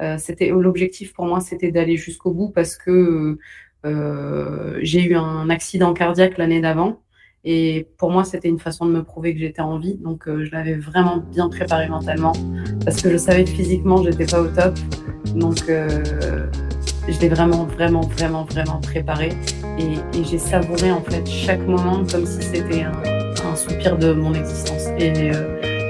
Euh, 0.00 0.18
c'était 0.18 0.48
l'objectif 0.48 1.12
pour 1.12 1.26
moi, 1.26 1.40
c'était 1.40 1.70
d'aller 1.70 1.96
jusqu'au 1.96 2.32
bout 2.32 2.50
parce 2.50 2.76
que 2.76 3.38
euh, 3.84 4.78
j'ai 4.82 5.02
eu 5.04 5.14
un 5.16 5.48
accident 5.50 5.92
cardiaque 5.94 6.38
l'année 6.38 6.60
d'avant. 6.60 7.02
Et 7.44 7.88
pour 7.98 8.10
moi, 8.10 8.24
c'était 8.24 8.48
une 8.48 8.60
façon 8.60 8.86
de 8.86 8.92
me 8.92 9.02
prouver 9.02 9.34
que 9.34 9.40
j'étais 9.40 9.62
en 9.62 9.78
vie. 9.78 9.96
Donc, 9.96 10.28
euh, 10.28 10.44
je 10.44 10.52
l'avais 10.52 10.74
vraiment 10.74 11.16
bien 11.16 11.48
préparé 11.48 11.88
mentalement 11.88 12.32
parce 12.84 13.02
que 13.02 13.10
je 13.10 13.16
savais 13.16 13.44
que 13.44 13.50
physiquement, 13.50 14.02
j'étais 14.02 14.26
pas 14.26 14.40
au 14.40 14.48
top. 14.48 14.78
Donc, 15.34 15.64
je 15.66 17.20
l'ai 17.20 17.28
vraiment, 17.28 17.64
vraiment, 17.64 18.02
vraiment, 18.02 18.44
vraiment 18.44 18.80
préparé. 18.80 19.30
Et, 19.78 20.22
j'ai 20.24 20.38
savouré 20.38 20.92
en 20.92 21.02
fait 21.02 21.26
chaque 21.28 21.66
moment 21.66 22.04
comme 22.10 22.26
si 22.26 22.42
c'était 22.42 22.82
un, 22.82 23.56
soupir 23.56 23.98
de 23.98 24.12
mon 24.12 24.32
existence. 24.34 24.86
Et, 24.98 25.12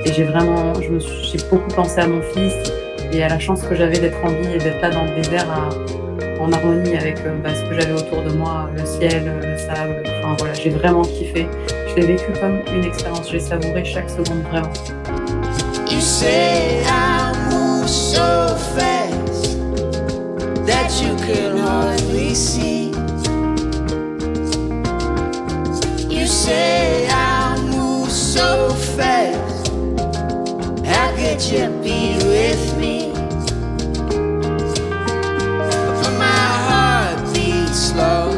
et 0.04 0.12
j'ai 0.12 0.24
vraiment, 0.24 0.72
j'ai 0.80 1.38
beaucoup 1.50 1.68
pensé 1.74 2.00
à 2.00 2.08
mon 2.08 2.22
fils 2.22 2.54
et 3.12 3.22
à 3.22 3.28
la 3.28 3.38
chance 3.38 3.62
que 3.62 3.74
j'avais 3.74 3.98
d'être 3.98 4.24
en 4.24 4.28
vie 4.28 4.54
et 4.54 4.58
d'être 4.58 4.80
là 4.80 4.90
dans 4.90 5.04
le 5.04 5.14
désert 5.14 5.50
à, 5.50 5.68
en 6.42 6.52
harmonie 6.52 6.96
avec 6.96 7.16
bah, 7.42 7.54
ce 7.54 7.62
que 7.68 7.80
j'avais 7.80 7.92
autour 7.92 8.22
de 8.22 8.30
moi, 8.30 8.68
le 8.76 8.84
ciel, 8.84 9.40
le 9.42 9.56
sable. 9.58 10.02
Enfin 10.18 10.34
voilà, 10.38 10.54
j'ai 10.54 10.70
vraiment 10.70 11.02
kiffé. 11.02 11.46
Je 11.88 11.94
l'ai 11.94 12.06
vécu 12.06 12.32
comme 12.40 12.60
une 12.74 12.84
expérience. 12.84 13.30
J'ai 13.30 13.40
savouré 13.40 13.84
chaque 13.84 14.10
seconde 14.10 14.42
vraiment. 14.50 14.72
You 15.88 16.00
say 16.00 16.82
I 16.84 17.32
move 17.50 17.88
so 17.88 18.56
fast 18.74 19.58
that 20.66 20.90
you 21.00 21.14
can 21.26 21.58
hardly 21.58 22.34
see. 22.34 22.90
You 26.10 26.26
say 26.26 27.06
I 27.08 27.56
move 27.70 28.10
so 28.10 28.70
fast. 28.96 29.68
How 30.84 31.12
could 31.14 31.42
you 31.42 31.68
be 31.82 32.16
with 32.26 32.66
me? 32.66 32.71
Slow. 37.92 38.31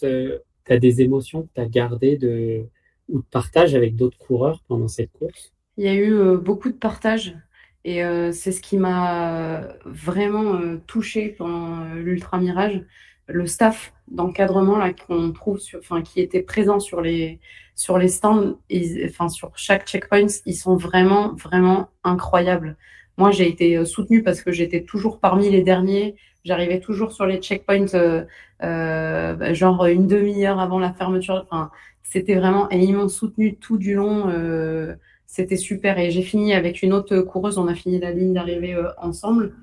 Course, 0.00 0.40
tu 0.66 0.72
as 0.72 0.78
des 0.78 1.00
émotions 1.00 1.42
que 1.42 1.48
tu 1.54 1.60
as 1.60 1.66
gardées 1.66 2.16
de, 2.16 2.64
ou 3.08 3.18
de 3.18 3.24
partage 3.30 3.74
avec 3.74 3.96
d'autres 3.96 4.18
coureurs 4.18 4.62
pendant 4.68 4.88
cette 4.88 5.12
course? 5.12 5.52
Il 5.76 5.84
y 5.84 5.88
a 5.88 5.94
eu 5.94 6.12
euh, 6.12 6.36
beaucoup 6.36 6.70
de 6.70 6.76
partage 6.76 7.36
et 7.84 8.04
euh, 8.04 8.32
c'est 8.32 8.52
ce 8.52 8.60
qui 8.60 8.78
m'a 8.78 9.76
vraiment 9.84 10.54
euh, 10.54 10.80
touché 10.86 11.28
pendant 11.28 11.82
euh, 11.82 11.94
l'Ultra 11.96 12.38
Mirage. 12.38 12.82
Le 13.26 13.46
staff 13.46 13.94
d'encadrement 14.08 14.78
qu'on 15.06 15.32
trouve, 15.32 15.58
sur, 15.58 15.78
enfin 15.78 16.02
qui 16.02 16.20
était 16.20 16.42
présent 16.42 16.78
sur 16.78 17.00
les 17.00 17.40
sur 17.74 17.98
les 17.98 18.08
stands, 18.08 18.58
enfin 19.06 19.28
sur 19.28 19.50
chaque 19.56 19.86
checkpoint, 19.86 20.26
ils 20.44 20.54
sont 20.54 20.76
vraiment 20.76 21.34
vraiment 21.34 21.88
incroyables. 22.04 22.76
Moi, 23.16 23.30
j'ai 23.30 23.48
été 23.48 23.76
euh, 23.76 23.84
soutenue 23.84 24.22
parce 24.22 24.42
que 24.42 24.52
j'étais 24.52 24.82
toujours 24.84 25.20
parmi 25.20 25.48
les 25.50 25.62
derniers. 25.62 26.16
J'arrivais 26.44 26.80
toujours 26.80 27.12
sur 27.12 27.26
les 27.26 27.38
checkpoints, 27.40 27.94
euh, 27.94 28.24
euh, 28.62 29.34
bah, 29.34 29.54
genre 29.54 29.86
une 29.86 30.06
demi-heure 30.06 30.58
avant 30.60 30.78
la 30.78 30.92
fermeture. 30.92 31.42
Enfin, 31.50 31.70
c'était 32.02 32.34
vraiment 32.34 32.70
et 32.70 32.78
ils 32.84 32.94
m'ont 32.94 33.08
soutenue 33.08 33.56
tout 33.56 33.78
du 33.78 33.94
long. 33.94 34.28
euh, 34.28 34.94
c'était 35.26 35.56
super. 35.56 35.98
Et 35.98 36.10
j'ai 36.10 36.22
fini 36.22 36.52
avec 36.54 36.82
une 36.82 36.92
autre 36.92 37.18
coureuse. 37.20 37.58
On 37.58 37.66
a 37.68 37.74
fini 37.74 37.98
la 37.98 38.12
ligne 38.12 38.34
d'arrivée 38.34 38.76
ensemble. 38.98 39.54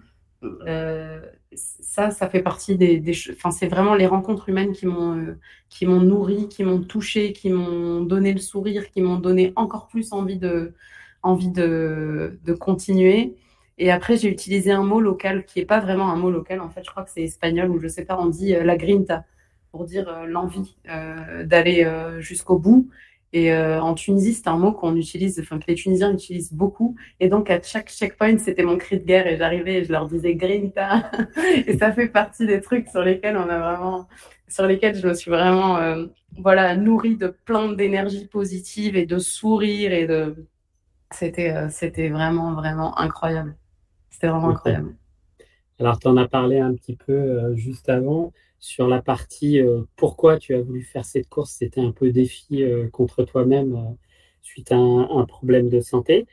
Ça, 1.53 2.11
ça 2.11 2.29
fait 2.29 2.41
partie 2.41 2.77
des, 2.77 2.99
des 2.99 3.13
Enfin, 3.33 3.51
c'est 3.51 3.67
vraiment 3.67 3.95
les 3.95 4.07
rencontres 4.07 4.47
humaines 4.49 4.71
qui 4.71 4.85
m'ont 4.85 5.35
qui 5.69 5.85
m'ont 5.85 5.99
nourri, 5.99 6.47
qui 6.47 6.63
m'ont 6.63 6.81
touché, 6.81 7.33
qui 7.33 7.49
m'ont 7.49 8.01
donné 8.01 8.31
le 8.33 8.39
sourire, 8.39 8.89
qui 8.91 9.01
m'ont 9.01 9.17
donné 9.17 9.51
encore 9.57 9.87
plus 9.87 10.13
envie 10.13 10.37
de 10.37 10.73
envie 11.23 11.49
de, 11.49 12.39
de 12.45 12.53
continuer. 12.53 13.35
Et 13.77 13.91
après, 13.91 14.17
j'ai 14.17 14.29
utilisé 14.29 14.71
un 14.71 14.83
mot 14.83 15.01
local 15.01 15.45
qui 15.45 15.59
est 15.59 15.65
pas 15.65 15.79
vraiment 15.79 16.11
un 16.11 16.15
mot 16.15 16.29
local. 16.31 16.61
En 16.61 16.69
fait, 16.69 16.83
je 16.83 16.91
crois 16.91 17.03
que 17.03 17.09
c'est 17.09 17.23
espagnol 17.23 17.69
ou 17.71 17.79
je 17.79 17.87
sais 17.87 18.05
pas. 18.05 18.17
On 18.19 18.27
dit 18.27 18.55
euh, 18.55 18.63
la 18.63 18.77
grinta 18.77 19.25
pour 19.71 19.85
dire 19.85 20.07
euh, 20.09 20.25
l'envie 20.25 20.77
euh, 20.89 21.43
d'aller 21.45 21.87
jusqu'au 22.19 22.59
bout. 22.59 22.89
Et 23.33 23.53
en 23.55 23.93
Tunisie, 23.93 24.33
c'est 24.33 24.49
un 24.49 24.57
mot 24.57 24.73
qu'on 24.73 24.95
utilise, 24.97 25.39
enfin 25.39 25.57
que 25.57 25.63
les 25.69 25.75
Tunisiens 25.75 26.13
utilisent 26.13 26.51
beaucoup. 26.53 26.97
Et 27.21 27.29
donc 27.29 27.49
à 27.49 27.61
chaque 27.61 27.89
checkpoint, 27.89 28.37
c'était 28.37 28.63
mon 28.63 28.77
cri 28.77 28.99
de 28.99 29.05
guerre 29.05 29.25
et 29.25 29.37
j'arrivais 29.37 29.75
et 29.75 29.83
je 29.85 29.91
leur 29.93 30.07
disais 30.07 30.35
Grinta. 30.35 31.09
et 31.65 31.77
ça 31.77 31.93
fait 31.93 32.09
partie 32.09 32.45
des 32.45 32.59
trucs 32.59 32.89
sur 32.89 33.01
lesquels 33.01 33.37
on 33.37 33.47
a 33.47 33.57
vraiment, 33.57 34.09
sur 34.49 34.67
lesquels 34.67 34.95
je 34.95 35.07
me 35.07 35.13
suis 35.13 35.31
vraiment, 35.31 35.79
voilà, 36.37 36.75
nourrie 36.75 37.15
de 37.15 37.27
plein 37.27 37.71
d'énergie 37.71 38.27
positive 38.27 38.97
et 38.97 39.05
de 39.05 39.17
sourire 39.17 39.93
et 39.93 40.07
de, 40.07 40.35
c'était, 41.11 41.69
c'était 41.69 42.09
vraiment, 42.09 42.53
vraiment 42.53 42.99
incroyable. 42.99 43.55
C'était 44.21 44.31
vraiment 44.31 44.49
incroyable. 44.49 44.95
Alors, 45.79 45.99
tu 45.99 46.07
en 46.07 46.17
as 46.17 46.27
parlé 46.27 46.59
un 46.59 46.73
petit 46.75 46.95
peu 46.95 47.11
euh, 47.13 47.55
juste 47.55 47.89
avant 47.89 48.33
sur 48.59 48.87
la 48.87 49.01
partie 49.01 49.59
euh, 49.59 49.83
pourquoi 49.95 50.37
tu 50.37 50.53
as 50.55 50.61
voulu 50.61 50.83
faire 50.83 51.05
cette 51.05 51.27
course. 51.29 51.51
C'était 51.51 51.81
un 51.81 51.91
peu 51.91 52.11
défi 52.11 52.63
euh, 52.63 52.87
contre 52.89 53.23
toi-même 53.23 53.75
euh, 53.75 53.95
suite 54.41 54.71
à 54.71 54.75
un, 54.77 55.09
un 55.19 55.25
problème 55.25 55.69
de 55.69 55.79
santé. 55.81 56.27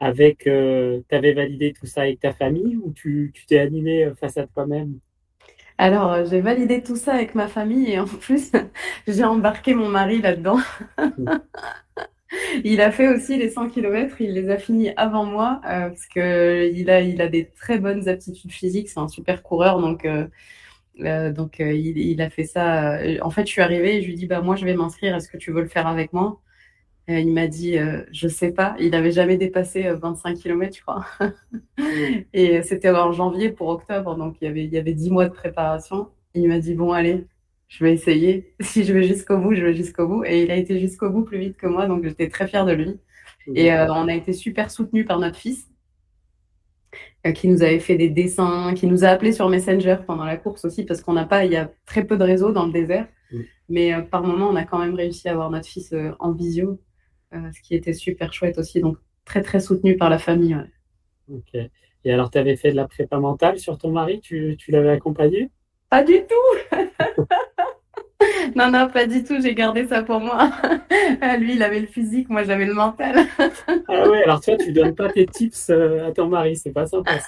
Avec, 0.00 0.40
tu 0.44 0.50
avais 1.16 1.32
validé 1.34 1.72
tout 1.72 1.86
ça 1.86 2.02
avec 2.02 2.20
ta 2.20 2.32
famille 2.34 2.76
ou 2.76 2.92
tu 2.92 3.32
t'es 3.46 3.58
animé 3.58 4.04
euh, 4.04 4.14
face 4.14 4.36
à 4.38 4.46
toi-même? 4.46 4.98
Alors, 5.78 6.24
j'ai 6.26 6.40
validé 6.40 6.82
tout 6.82 6.96
ça 6.96 7.14
avec 7.14 7.34
ma 7.34 7.48
famille 7.48 7.90
et 7.90 7.98
en 7.98 8.04
plus, 8.20 8.52
j'ai 9.08 9.24
embarqué 9.24 9.74
mon 9.74 9.88
mari 9.88 10.20
là-dedans. 10.20 10.58
Il 12.64 12.80
a 12.80 12.90
fait 12.92 13.08
aussi 13.08 13.36
les 13.38 13.50
100 13.50 13.68
km, 13.70 14.20
il 14.20 14.32
les 14.34 14.50
a 14.50 14.58
finis 14.58 14.90
avant 14.96 15.24
moi 15.24 15.60
euh, 15.64 15.88
parce 15.88 16.06
que 16.06 16.70
il 16.72 16.90
a, 16.90 17.00
il 17.00 17.20
a 17.20 17.28
des 17.28 17.46
très 17.50 17.78
bonnes 17.78 18.08
aptitudes 18.08 18.52
physiques, 18.52 18.88
c'est 18.88 19.00
un 19.00 19.08
super 19.08 19.42
coureur 19.42 19.80
donc, 19.80 20.04
euh, 20.04 20.26
euh, 21.00 21.32
donc 21.32 21.58
il, 21.60 21.98
il 21.98 22.22
a 22.22 22.30
fait 22.30 22.44
ça. 22.44 22.98
En 23.22 23.30
fait, 23.30 23.46
je 23.46 23.52
suis 23.52 23.62
arrivée 23.62 23.96
et 23.96 24.02
je 24.02 24.06
lui 24.08 24.14
dis 24.14 24.26
bah 24.26 24.40
moi 24.42 24.56
je 24.56 24.64
vais 24.64 24.74
m'inscrire, 24.74 25.16
est-ce 25.16 25.28
que 25.28 25.38
tu 25.38 25.52
veux 25.52 25.62
le 25.62 25.68
faire 25.68 25.86
avec 25.86 26.12
moi? 26.12 26.40
Et 27.08 27.20
il 27.20 27.32
m'a 27.32 27.48
dit 27.48 27.76
je 28.12 28.28
sais 28.28 28.52
pas, 28.52 28.76
il 28.80 28.94
avait 28.94 29.12
jamais 29.12 29.36
dépassé 29.36 29.86
euh, 29.86 29.96
25 29.96 30.38
km 30.38 30.76
je 30.76 30.82
crois. 30.82 31.06
Et 32.32 32.62
c'était 32.62 32.90
en 32.90 33.12
janvier 33.12 33.50
pour 33.50 33.68
octobre, 33.68 34.16
donc 34.16 34.36
il 34.40 34.44
y 34.46 34.48
avait, 34.48 34.64
il 34.64 34.72
y 34.72 34.78
avait 34.78 34.94
10 34.94 35.10
mois 35.10 35.26
de 35.28 35.32
préparation. 35.34 36.08
Il 36.34 36.48
m'a 36.48 36.58
dit, 36.60 36.74
bon, 36.74 36.92
allez, 36.92 37.26
je 37.70 37.84
vais 37.84 37.94
essayer. 37.94 38.52
Si 38.60 38.84
je 38.84 38.92
vais 38.92 39.04
jusqu'au 39.04 39.38
bout, 39.38 39.54
je 39.54 39.64
vais 39.64 39.74
jusqu'au 39.74 40.06
bout. 40.06 40.24
Et 40.24 40.42
il 40.42 40.50
a 40.50 40.56
été 40.56 40.78
jusqu'au 40.78 41.08
bout 41.08 41.22
plus 41.22 41.38
vite 41.38 41.56
que 41.56 41.66
moi, 41.66 41.86
donc 41.86 42.04
j'étais 42.04 42.28
très 42.28 42.46
fière 42.46 42.66
de 42.66 42.72
lui. 42.72 42.98
Et 43.54 43.72
euh, 43.72 43.86
on 43.94 44.06
a 44.08 44.14
été 44.14 44.32
super 44.34 44.70
soutenus 44.70 45.06
par 45.06 45.18
notre 45.18 45.36
fils, 45.36 45.66
euh, 47.26 47.32
qui 47.32 47.48
nous 47.48 47.62
avait 47.62 47.78
fait 47.78 47.96
des 47.96 48.10
dessins, 48.10 48.74
qui 48.74 48.86
nous 48.86 49.04
a 49.04 49.08
appelés 49.08 49.32
sur 49.32 49.48
Messenger 49.48 49.96
pendant 50.06 50.24
la 50.24 50.36
course 50.36 50.64
aussi, 50.64 50.84
parce 50.84 51.00
qu'on 51.00 51.14
n'a 51.14 51.24
pas, 51.24 51.44
il 51.46 51.52
y 51.52 51.56
a 51.56 51.70
très 51.86 52.04
peu 52.04 52.16
de 52.18 52.24
réseaux 52.24 52.52
dans 52.52 52.66
le 52.66 52.72
désert. 52.72 53.08
Mm. 53.32 53.40
Mais 53.70 53.94
euh, 53.94 54.02
par 54.02 54.22
moment, 54.22 54.48
on 54.50 54.56
a 54.56 54.64
quand 54.64 54.78
même 54.78 54.94
réussi 54.94 55.28
à 55.28 55.32
avoir 55.32 55.50
notre 55.50 55.66
fils 55.66 55.94
en 56.18 56.32
visio, 56.32 56.80
ce 57.32 57.60
qui 57.62 57.74
était 57.74 57.92
super 57.92 58.32
chouette 58.32 58.58
aussi. 58.58 58.80
Donc 58.80 58.98
très, 59.24 59.42
très 59.42 59.60
soutenu 59.60 59.96
par 59.96 60.10
la 60.10 60.18
famille. 60.18 60.54
ouais. 60.56 61.36
Ok. 61.36 61.70
Et 62.04 62.12
alors, 62.12 62.30
tu 62.30 62.38
avais 62.38 62.56
fait 62.56 62.70
de 62.70 62.76
la 62.76 62.88
prépa 62.88 63.18
mentale 63.18 63.58
sur 63.58 63.78
ton 63.78 63.92
mari? 63.92 64.20
Tu, 64.20 64.56
tu 64.58 64.70
l'avais 64.70 64.90
accompagné? 64.90 65.50
Pas 65.88 66.02
du 66.02 66.20
tout. 66.26 66.76
Non, 68.56 68.70
non, 68.70 68.88
pas 68.88 69.06
du 69.06 69.24
tout. 69.24 69.40
J'ai 69.40 69.54
gardé 69.54 69.86
ça 69.86 70.02
pour 70.02 70.20
moi. 70.20 70.50
Ah, 71.22 71.36
Lui, 71.36 71.54
il 71.54 71.62
avait 71.62 71.80
le 71.80 71.86
physique, 71.86 72.28
moi, 72.28 72.44
j'avais 72.44 72.66
le 72.66 72.74
mental. 72.74 73.26
Ah 73.88 74.08
ouais, 74.08 74.22
alors 74.24 74.40
toi, 74.40 74.56
tu 74.56 74.72
donnes 74.72 74.94
pas 74.94 75.10
tes 75.10 75.26
tips 75.26 75.70
euh, 75.70 76.06
à 76.06 76.12
ton 76.12 76.28
mari, 76.28 76.56
c'est 76.56 76.72
pas 76.72 76.86
sympa. 76.86 77.18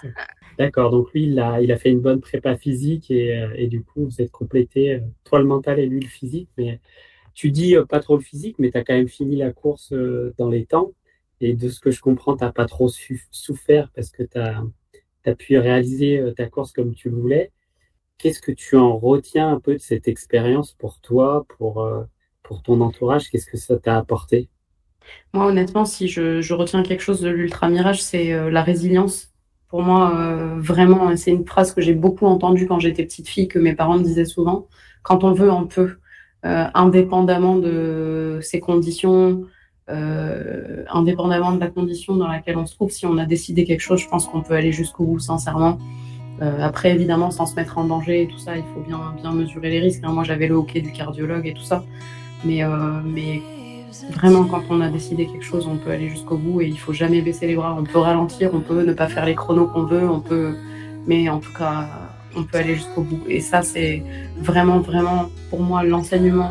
D'accord, 0.59 0.91
donc 0.91 1.13
lui, 1.13 1.25
il 1.25 1.41
a, 1.41 1.61
il 1.61 1.73
a 1.73 1.77
fait 1.77 1.91
une 1.91 2.01
bonne 2.01 2.21
prépa 2.21 2.57
physique 2.57 3.11
et, 3.11 3.37
euh, 3.37 3.49
et 3.57 3.67
du 3.67 3.83
coup, 3.83 4.05
vous 4.05 4.21
êtes 4.21 4.31
complété, 4.31 4.95
euh, 4.95 5.01
toi 5.25 5.39
le 5.39 5.47
mental 5.47 5.79
et 5.79 5.87
lui 5.87 6.01
le 6.01 6.09
physique. 6.09 6.49
Mais 6.57 6.81
tu 7.35 7.51
dis 7.51 7.75
pas 7.89 8.01
trop 8.01 8.17
le 8.17 8.23
physique, 8.23 8.57
mais 8.59 8.71
tu 8.71 8.79
as 8.79 8.85
quand 8.85 8.95
même 8.95 9.09
fini 9.09 9.37
la 9.37 9.53
course 9.53 9.93
dans 10.39 10.49
les 10.49 10.65
temps. 10.65 10.93
Et 11.41 11.55
de 11.55 11.69
ce 11.69 11.81
que 11.81 11.91
je 11.91 12.01
comprends, 12.01 12.37
t'as 12.37 12.53
pas 12.53 12.67
trop 12.67 12.89
souffert 13.31 13.91
parce 13.95 14.11
que 14.11 14.23
tu 14.23 14.39
as, 14.39 15.35
pu 15.35 15.59
réaliser 15.59 16.23
ta 16.37 16.47
course 16.47 16.73
comme 16.73 16.95
tu 16.95 17.11
le 17.11 17.17
voulais. 17.17 17.51
Qu'est-ce 18.23 18.41
que 18.41 18.53
tu 18.53 18.77
en 18.77 18.97
retiens 18.97 19.49
un 19.49 19.59
peu 19.59 19.73
de 19.73 19.81
cette 19.81 20.07
expérience 20.07 20.75
pour 20.75 21.01
toi, 21.01 21.45
pour, 21.59 21.83
euh, 21.83 22.05
pour 22.45 22.63
ton 22.63 22.81
entourage? 22.81 23.29
Qu'est-ce 23.29 23.47
que 23.47 23.57
ça 23.57 23.77
t'a 23.79 23.99
apporté? 23.99 24.49
Moi, 25.35 25.47
honnêtement, 25.47 25.85
si 25.85 26.07
je, 26.07 26.53
retiens 26.55 26.85
quelque 26.85 27.03
chose 27.03 27.21
de 27.21 27.29
l'Ultra 27.29 27.69
Mirage, 27.69 28.01
c'est 28.01 28.33
euh, 28.33 28.49
la 28.49 28.63
résilience. 28.63 29.33
Pour 29.67 29.83
moi, 29.83 30.17
euh, 30.17 30.55
vraiment, 30.61 31.17
c'est 31.17 31.33
une 31.33 31.45
phrase 31.45 31.75
que 31.75 31.81
j'ai 31.81 31.95
beaucoup 31.95 32.27
entendue 32.27 32.69
quand 32.69 32.79
j'étais 32.79 33.03
petite 33.03 33.27
fille, 33.27 33.49
que 33.49 33.59
mes 33.59 33.75
parents 33.75 33.99
me 33.99 34.05
disaient 34.05 34.25
souvent. 34.25 34.69
Quand 35.03 35.25
on 35.25 35.33
veut, 35.33 35.51
on 35.51 35.67
peut, 35.67 35.97
indépendamment 36.45 37.57
de 37.57 38.39
ses 38.41 38.61
conditions, 38.61 39.47
indépendamment 39.89 41.53
de 41.53 41.61
la 41.61 41.69
condition 41.69 42.15
dans 42.15 42.29
laquelle 42.29 42.57
on 42.57 42.67
se 42.67 42.75
trouve. 42.77 42.91
Si 42.91 43.05
on 43.05 43.19
a 43.19 43.27
décidé 43.27 43.65
quelque 43.65 43.81
chose, 43.81 44.01
je 44.01 44.09
pense 44.09 44.29
qu'on 44.29 44.43
peut 44.43 44.55
aller 44.55 44.73
jusqu'au 44.73 45.05
bout, 45.05 45.19
sincèrement. 45.19 45.79
Euh, 46.43 46.61
après, 46.61 46.91
évidemment, 46.91 47.31
sans 47.31 47.47
se 47.47 47.55
mettre 47.55 47.79
en 47.79 47.85
danger 47.85 48.23
et 48.23 48.27
tout 48.27 48.39
ça, 48.39 48.57
il 48.57 48.65
faut 48.75 48.81
bien, 48.81 49.15
bien 49.17 49.33
mesurer 49.33 49.71
les 49.71 49.81
risques. 49.81 50.03
hein. 50.05 50.13
Moi, 50.13 50.25
j'avais 50.25 50.49
le 50.49 50.55
hockey 50.55 50.81
du 50.81 50.93
cardiologue 50.93 51.47
et 51.47 51.55
tout 51.55 51.63
ça. 51.63 51.85
Mais, 52.45 52.65
euh, 52.65 52.69
mais 53.05 53.41
Vraiment, 54.11 54.45
quand 54.45 54.63
on 54.71 54.81
a 54.81 54.89
décidé 54.89 55.27
quelque 55.27 55.45
chose, 55.45 55.67
on 55.67 55.77
peut 55.77 55.91
aller 55.91 56.09
jusqu'au 56.09 56.37
bout 56.37 56.61
et 56.61 56.67
il 56.67 56.79
faut 56.79 56.93
jamais 56.93 57.21
baisser 57.21 57.47
les 57.47 57.55
bras. 57.55 57.77
On 57.79 57.85
peut 57.85 57.99
ralentir, 57.99 58.51
on 58.53 58.61
peut 58.61 58.83
ne 58.85 58.93
pas 58.93 59.07
faire 59.07 59.25
les 59.27 59.35
chronos 59.35 59.67
qu'on 59.67 59.85
veut, 59.85 60.09
on 60.09 60.21
peut, 60.21 60.57
mais 61.07 61.29
en 61.29 61.39
tout 61.39 61.53
cas, 61.57 61.87
on 62.37 62.43
peut 62.43 62.59
aller 62.59 62.75
jusqu'au 62.75 63.03
bout. 63.03 63.21
Et 63.29 63.41
ça, 63.41 63.63
c'est 63.63 64.03
vraiment, 64.39 64.81
vraiment, 64.81 65.27
pour 65.51 65.61
moi, 65.61 65.85
l'enseignement 65.85 66.51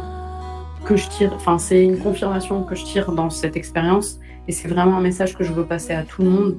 que 0.86 0.95
je 0.95 1.07
tire. 1.10 1.33
Enfin, 1.36 1.57
c'est 1.57 1.83
une 1.83 1.98
confirmation 1.98 2.63
que 2.63 2.75
je 2.75 2.86
tire 2.86 3.12
dans 3.12 3.29
cette 3.29 3.57
expérience. 3.57 4.19
Et 4.48 4.51
c'est 4.51 4.67
vraiment 4.67 4.98
un 4.98 5.01
message 5.01 5.36
que 5.36 5.43
je 5.43 5.51
veux 5.51 5.65
passer 5.65 5.93
à 5.93 6.03
tout 6.03 6.21
le 6.21 6.29
monde. 6.29 6.55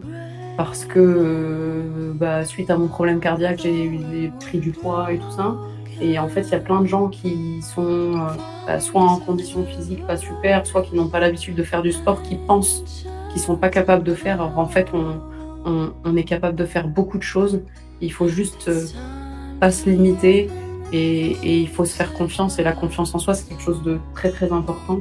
Parce 0.56 0.84
que, 0.84 0.98
euh, 0.98 2.12
bah, 2.14 2.44
suite 2.44 2.70
à 2.70 2.76
mon 2.76 2.88
problème 2.88 3.20
cardiaque, 3.20 3.60
j'ai 3.62 4.30
pris 4.40 4.58
du 4.58 4.70
poids 4.70 5.12
et 5.12 5.18
tout 5.18 5.30
ça. 5.30 5.56
Et 6.00 6.18
en 6.18 6.28
fait, 6.28 6.42
il 6.42 6.50
y 6.50 6.54
a 6.54 6.60
plein 6.60 6.80
de 6.80 6.86
gens 6.86 7.08
qui 7.08 7.62
sont 7.62 7.84
euh, 7.86 8.26
bah, 8.66 8.80
soit 8.80 9.02
en 9.02 9.18
condition 9.18 9.64
physique 9.64 10.06
pas 10.06 10.16
super, 10.16 10.66
soit 10.66 10.82
qui 10.82 10.96
n'ont 10.96 11.08
pas 11.08 11.20
l'habitude 11.20 11.54
de 11.54 11.62
faire 11.62 11.82
du 11.82 11.92
sport, 11.92 12.22
qui 12.22 12.36
pensent 12.36 13.06
qu'ils 13.30 13.40
sont 13.40 13.56
pas 13.56 13.68
capables 13.68 14.04
de 14.04 14.14
faire. 14.14 14.40
Alors, 14.40 14.58
en 14.58 14.66
fait, 14.66 14.88
on, 14.92 15.20
on, 15.64 15.92
on, 16.04 16.16
est 16.16 16.24
capable 16.24 16.56
de 16.56 16.64
faire 16.64 16.88
beaucoup 16.88 17.18
de 17.18 17.22
choses. 17.22 17.62
Il 18.00 18.12
faut 18.12 18.28
juste 18.28 18.68
euh, 18.68 18.84
pas 19.60 19.70
se 19.70 19.88
limiter 19.88 20.50
et, 20.92 21.30
et, 21.42 21.60
il 21.60 21.68
faut 21.68 21.84
se 21.84 21.94
faire 21.94 22.12
confiance. 22.12 22.58
Et 22.58 22.62
la 22.62 22.72
confiance 22.72 23.14
en 23.14 23.18
soi, 23.18 23.34
c'est 23.34 23.48
quelque 23.48 23.62
chose 23.62 23.82
de 23.82 23.98
très 24.14 24.30
très 24.30 24.52
important. 24.52 25.00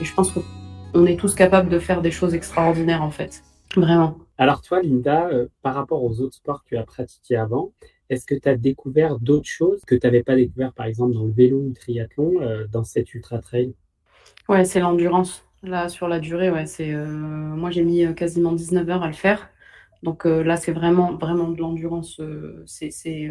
Et 0.00 0.04
je 0.04 0.12
pense 0.12 0.32
qu'on 0.32 1.06
est 1.06 1.16
tous 1.16 1.34
capables 1.34 1.68
de 1.68 1.78
faire 1.78 2.02
des 2.02 2.10
choses 2.10 2.34
extraordinaires 2.34 3.02
en 3.02 3.10
fait. 3.10 3.42
Vraiment. 3.76 4.16
Alors 4.40 4.62
toi, 4.62 4.80
Linda, 4.80 5.28
euh, 5.28 5.48
par 5.60 5.74
rapport 5.74 6.02
aux 6.02 6.22
autres 6.22 6.36
sports 6.36 6.64
que 6.64 6.70
tu 6.70 6.76
as 6.78 6.82
pratiqués 6.82 7.36
avant, 7.36 7.74
est-ce 8.08 8.24
que 8.24 8.34
tu 8.34 8.48
as 8.48 8.56
découvert 8.56 9.18
d'autres 9.18 9.46
choses 9.46 9.84
que 9.84 9.94
tu 9.94 10.06
n'avais 10.06 10.22
pas 10.22 10.34
découvert, 10.34 10.72
par 10.72 10.86
exemple, 10.86 11.12
dans 11.12 11.24
le 11.24 11.30
vélo 11.30 11.58
ou 11.58 11.68
le 11.68 11.74
triathlon, 11.74 12.40
euh, 12.40 12.66
dans 12.72 12.82
cette 12.82 13.12
ultra-trail 13.12 13.74
Ouais, 14.48 14.64
c'est 14.64 14.80
l'endurance. 14.80 15.44
Là, 15.62 15.90
sur 15.90 16.08
la 16.08 16.20
durée, 16.20 16.50
ouais, 16.50 16.64
c'est, 16.64 16.94
euh, 16.94 17.04
moi, 17.04 17.70
j'ai 17.70 17.82
mis 17.82 18.14
quasiment 18.14 18.52
19 18.52 18.88
heures 18.88 19.02
à 19.02 19.08
le 19.08 19.12
faire. 19.12 19.50
Donc 20.02 20.26
euh, 20.26 20.42
là, 20.42 20.56
c'est 20.56 20.72
vraiment, 20.72 21.14
vraiment 21.14 21.48
de 21.48 21.58
l'endurance. 21.58 22.20
Euh, 22.20 22.62
c'est 22.66 22.90
c'est, 22.90 23.30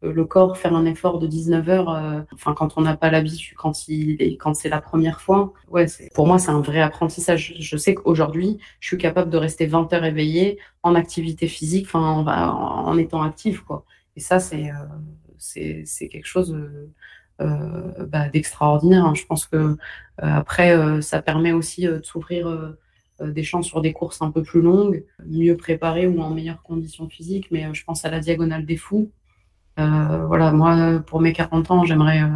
le 0.00 0.24
corps 0.24 0.56
faire 0.56 0.74
un 0.76 0.84
effort 0.84 1.18
de 1.18 1.26
19 1.26 1.68
heures. 1.68 2.24
enfin, 2.32 2.54
quand 2.54 2.78
on 2.78 2.82
n'a 2.82 2.96
pas 2.96 3.10
l'habitude, 3.10 3.56
quand, 3.56 3.88
il, 3.88 4.38
quand 4.38 4.54
c'est 4.54 4.68
la 4.68 4.80
première 4.80 5.20
fois, 5.20 5.52
ouais, 5.68 5.86
pour 6.14 6.28
moi, 6.28 6.38
c'est 6.38 6.52
un 6.52 6.60
vrai 6.60 6.80
apprentissage. 6.80 7.56
Je 7.58 7.76
sais 7.76 7.94
qu'aujourd'hui, 7.94 8.58
je 8.78 8.86
suis 8.86 8.98
capable 8.98 9.28
de 9.28 9.36
rester 9.38 9.66
20 9.66 9.92
heures 9.92 10.04
éveillée 10.04 10.58
en 10.84 10.94
activité 10.94 11.48
physique, 11.48 11.86
enfin, 11.86 12.00
en, 12.00 12.26
en, 12.28 12.96
étant 12.96 13.22
active, 13.22 13.64
quoi. 13.64 13.84
Et 14.14 14.20
ça, 14.20 14.38
c'est 14.38 14.70
c'est 15.38 15.82
c'est 15.84 16.08
quelque 16.08 16.26
chose 16.26 16.56
euh, 17.40 18.04
bah, 18.06 18.28
d'extraordinaire. 18.28 19.04
Hein. 19.04 19.14
Je 19.14 19.24
pense 19.24 19.46
que 19.46 19.56
euh, 19.56 19.76
après, 20.18 20.76
euh, 20.76 21.00
ça 21.00 21.22
permet 21.22 21.52
aussi 21.52 21.86
de 21.86 22.00
s'ouvrir 22.02 22.74
des 23.20 23.42
chances 23.42 23.66
sur 23.66 23.80
des 23.80 23.92
courses 23.92 24.22
un 24.22 24.30
peu 24.30 24.42
plus 24.42 24.60
longues, 24.60 25.04
mieux 25.26 25.56
préparées 25.56 26.06
ou 26.06 26.20
en 26.20 26.30
meilleures 26.30 26.62
conditions 26.62 27.08
physiques. 27.08 27.48
Mais 27.50 27.72
je 27.72 27.84
pense 27.84 28.04
à 28.04 28.10
la 28.10 28.20
diagonale 28.20 28.64
des 28.64 28.76
fous. 28.76 29.10
Euh, 29.78 30.26
voilà, 30.26 30.52
moi, 30.52 31.00
pour 31.06 31.20
mes 31.20 31.32
40 31.32 31.70
ans, 31.70 31.84
j'aimerais, 31.84 32.22
euh, 32.22 32.28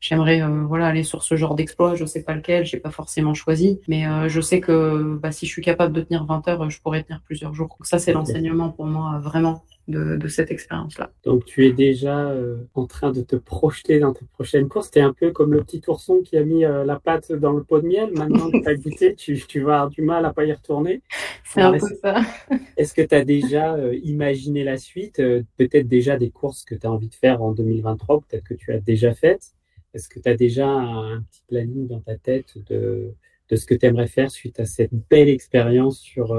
j'aimerais, 0.00 0.40
euh, 0.42 0.64
voilà, 0.66 0.86
aller 0.86 1.02
sur 1.02 1.22
ce 1.22 1.36
genre 1.36 1.56
d'exploit. 1.56 1.96
Je 1.96 2.04
sais 2.04 2.22
pas 2.22 2.34
lequel, 2.34 2.64
j'ai 2.64 2.78
pas 2.78 2.90
forcément 2.90 3.34
choisi, 3.34 3.80
mais 3.88 4.04
je 4.28 4.40
sais 4.40 4.60
que 4.60 5.18
bah, 5.20 5.32
si 5.32 5.46
je 5.46 5.50
suis 5.50 5.62
capable 5.62 5.92
de 5.92 6.02
tenir 6.02 6.24
20 6.24 6.46
heures, 6.48 6.70
je 6.70 6.80
pourrais 6.80 7.02
tenir 7.02 7.22
plusieurs 7.24 7.54
jours. 7.54 7.68
Donc 7.68 7.86
ça, 7.86 7.98
c'est 7.98 8.12
l'enseignement 8.12 8.70
pour 8.70 8.86
moi, 8.86 9.18
vraiment 9.18 9.64
de, 9.88 10.16
de 10.16 10.28
cette 10.28 10.50
expérience-là. 10.50 11.12
Donc 11.24 11.44
tu 11.44 11.64
es 11.64 11.72
déjà 11.72 12.30
euh, 12.30 12.56
en 12.74 12.86
train 12.86 13.12
de 13.12 13.20
te 13.20 13.36
projeter 13.36 14.00
dans 14.00 14.12
tes 14.12 14.24
prochaines 14.24 14.68
courses. 14.68 14.90
Tu 14.90 14.98
es 14.98 15.02
un 15.02 15.12
peu 15.12 15.30
comme 15.30 15.52
le 15.52 15.62
petit 15.62 15.80
ourson 15.86 16.22
qui 16.22 16.36
a 16.36 16.44
mis 16.44 16.64
euh, 16.64 16.84
la 16.84 16.98
patte 16.98 17.32
dans 17.32 17.52
le 17.52 17.62
pot 17.62 17.80
de 17.80 17.86
miel. 17.86 18.10
Maintenant 18.12 18.50
que 18.50 18.58
tu 18.58 18.68
as 18.68 18.74
goûté, 18.76 19.14
tu, 19.14 19.38
tu, 19.46 19.60
vas 19.60 19.74
avoir 19.74 19.90
du 19.90 20.02
mal 20.02 20.24
à 20.24 20.32
pas 20.32 20.44
y 20.44 20.52
retourner. 20.52 21.02
C'est 21.44 21.62
un 21.62 21.72
peu 21.72 21.86
ça. 22.02 22.20
Est-ce 22.76 22.94
que 22.94 23.02
tu 23.02 23.14
as 23.14 23.24
déjà 23.24 23.74
euh, 23.74 23.94
imaginé 24.02 24.64
la 24.64 24.76
suite 24.76 25.22
Peut-être 25.56 25.88
déjà 25.88 26.16
des 26.16 26.30
courses 26.30 26.64
que 26.64 26.74
tu 26.74 26.86
as 26.86 26.90
envie 26.90 27.08
de 27.08 27.14
faire 27.14 27.42
en 27.42 27.52
2023, 27.52 28.22
peut-être 28.28 28.44
que 28.44 28.54
tu 28.54 28.72
as 28.72 28.78
déjà 28.78 29.14
faites? 29.14 29.52
Est-ce 29.94 30.08
que 30.08 30.18
tu 30.18 30.28
as 30.28 30.36
déjà 30.36 30.68
un, 30.68 31.16
un, 31.16 31.22
petit 31.22 31.42
planning 31.48 31.86
dans 31.86 32.00
ta 32.00 32.16
tête 32.16 32.58
de, 32.68 33.14
de 33.48 33.56
ce 33.56 33.64
que 33.64 33.74
tu 33.74 33.86
aimerais 33.86 34.08
faire 34.08 34.30
suite 34.30 34.60
à 34.60 34.66
cette 34.66 34.92
belle 35.08 35.28
expérience 35.28 35.98
sur 35.98 36.34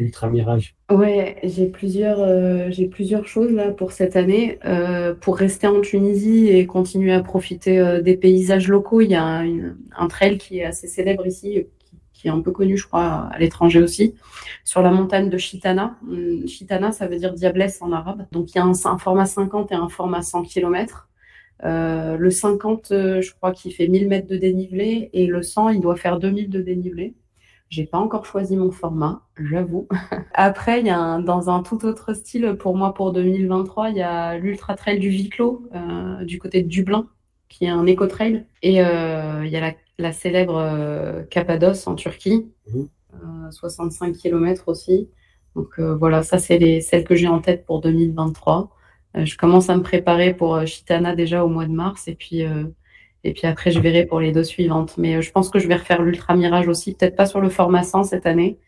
l'Ultra 0.00 0.28
Mirage 0.28 0.74
Ouais, 0.90 1.36
j'ai 1.44 1.66
plusieurs, 1.66 2.20
euh, 2.20 2.70
plusieurs 2.90 3.26
choses 3.26 3.52
là 3.52 3.70
pour 3.70 3.92
cette 3.92 4.16
année. 4.16 4.58
Euh, 4.64 5.14
pour 5.14 5.36
rester 5.36 5.66
en 5.66 5.80
Tunisie 5.80 6.48
et 6.48 6.66
continuer 6.66 7.12
à 7.12 7.20
profiter 7.20 7.78
euh, 7.78 8.00
des 8.00 8.16
paysages 8.16 8.68
locaux, 8.68 9.00
il 9.02 9.10
y 9.10 9.14
a 9.14 9.24
un, 9.24 10.08
trail 10.08 10.38
qui 10.38 10.58
est 10.58 10.64
assez 10.64 10.88
célèbre 10.88 11.26
ici, 11.26 11.66
qui, 12.12 12.28
est 12.28 12.30
un 12.30 12.40
peu 12.40 12.50
connu, 12.50 12.76
je 12.76 12.86
crois, 12.86 13.28
à 13.30 13.38
l'étranger 13.38 13.80
aussi, 13.80 14.14
sur 14.64 14.82
la 14.82 14.90
montagne 14.90 15.28
de 15.28 15.38
Chitana. 15.38 15.96
Hum, 16.08 16.46
Chitana, 16.48 16.92
ça 16.92 17.06
veut 17.06 17.16
dire 17.16 17.34
diablesse 17.34 17.80
en 17.82 17.92
arabe. 17.92 18.26
Donc 18.32 18.50
il 18.54 18.56
y 18.56 18.60
a 18.60 18.64
un, 18.64 18.98
format 18.98 19.26
50 19.26 19.70
et 19.72 19.74
un 19.74 19.88
format 19.88 20.22
100 20.22 20.42
km. 20.44 21.08
Le 21.62 22.30
50, 22.30 22.90
euh, 22.92 23.20
je 23.20 23.34
crois 23.34 23.52
qu'il 23.52 23.72
fait 23.74 23.86
1000 23.86 24.08
mètres 24.08 24.26
de 24.26 24.38
dénivelé 24.38 25.10
et 25.12 25.26
le 25.26 25.42
100, 25.42 25.70
il 25.70 25.80
doit 25.80 25.96
faire 25.96 26.18
2000 26.18 26.48
de 26.48 26.62
dénivelé. 26.62 27.14
J'ai 27.70 27.86
pas 27.86 27.98
encore 27.98 28.26
choisi 28.26 28.56
mon 28.56 28.72
format, 28.72 29.22
j'avoue. 29.38 29.86
Après, 30.34 30.80
il 30.80 30.86
y 30.86 30.90
a 30.90 30.98
un, 30.98 31.20
dans 31.20 31.50
un 31.50 31.62
tout 31.62 31.84
autre 31.84 32.14
style 32.14 32.56
pour 32.58 32.76
moi 32.76 32.92
pour 32.94 33.12
2023, 33.12 33.90
il 33.90 33.96
y 33.96 34.02
a 34.02 34.36
l'Ultra 34.36 34.74
Trail 34.74 34.98
du 34.98 35.08
Viclo 35.08 35.62
euh, 35.72 36.24
du 36.24 36.40
côté 36.40 36.62
de 36.64 36.68
Dublin, 36.68 37.08
qui 37.48 37.66
est 37.66 37.68
un 37.68 37.86
éco-trail. 37.86 38.44
Et 38.62 38.82
euh, 38.82 39.46
il 39.46 39.52
y 39.52 39.56
a 39.56 39.60
la, 39.60 39.74
la 39.98 40.12
célèbre 40.12 40.56
euh, 40.56 41.22
Cappadoce 41.22 41.86
en 41.86 41.94
Turquie, 41.94 42.50
mmh. 42.72 43.50
65 43.52 44.16
km 44.16 44.64
aussi. 44.66 45.08
Donc 45.54 45.78
euh, 45.78 45.94
voilà, 45.94 46.24
ça 46.24 46.38
c'est 46.38 46.58
les 46.58 46.80
celles 46.80 47.04
que 47.04 47.14
j'ai 47.14 47.28
en 47.28 47.40
tête 47.40 47.64
pour 47.66 47.80
2023. 47.80 48.70
Euh, 49.16 49.24
je 49.24 49.36
commence 49.36 49.70
à 49.70 49.76
me 49.76 49.82
préparer 49.82 50.34
pour 50.34 50.66
Chitana 50.66 51.14
déjà 51.14 51.44
au 51.44 51.48
mois 51.48 51.66
de 51.66 51.72
mars 51.72 52.08
et 52.08 52.16
puis 52.16 52.44
et 53.24 53.32
puis 53.32 53.46
après, 53.46 53.70
je 53.70 53.80
verrai 53.80 54.06
pour 54.06 54.20
les 54.20 54.32
deux 54.32 54.44
suivantes. 54.44 54.96
Mais 54.98 55.16
euh, 55.16 55.20
je 55.20 55.30
pense 55.30 55.50
que 55.50 55.58
je 55.58 55.68
vais 55.68 55.76
refaire 55.76 56.02
l'Ultra 56.02 56.34
Mirage 56.36 56.68
aussi. 56.68 56.94
Peut-être 56.94 57.16
pas 57.16 57.26
sur 57.26 57.40
le 57.40 57.48
format 57.48 57.82
100 57.82 58.04
cette 58.04 58.26
année, 58.26 58.58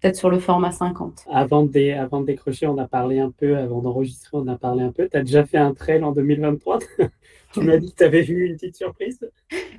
peut-être 0.00 0.16
sur 0.16 0.30
le 0.30 0.38
format 0.38 0.72
50. 0.72 1.26
Avant 1.30 1.64
de, 1.64 1.92
avant 1.92 2.20
de 2.20 2.26
décrocher, 2.26 2.66
on 2.66 2.78
a 2.78 2.86
parlé 2.86 3.20
un 3.20 3.30
peu, 3.30 3.56
avant 3.56 3.80
d'enregistrer, 3.80 4.30
on 4.32 4.46
a 4.48 4.56
parlé 4.56 4.82
un 4.82 4.92
peu. 4.92 5.08
Tu 5.08 5.16
as 5.16 5.22
déjà 5.22 5.44
fait 5.44 5.58
un 5.58 5.74
trail 5.74 6.02
en 6.04 6.12
2023 6.12 6.78
Tu 7.52 7.60
m'as 7.60 7.76
dit 7.76 7.92
que 7.92 7.96
tu 7.96 8.04
avais 8.04 8.22
vu 8.22 8.46
une 8.46 8.54
petite 8.54 8.76
surprise 8.76 9.20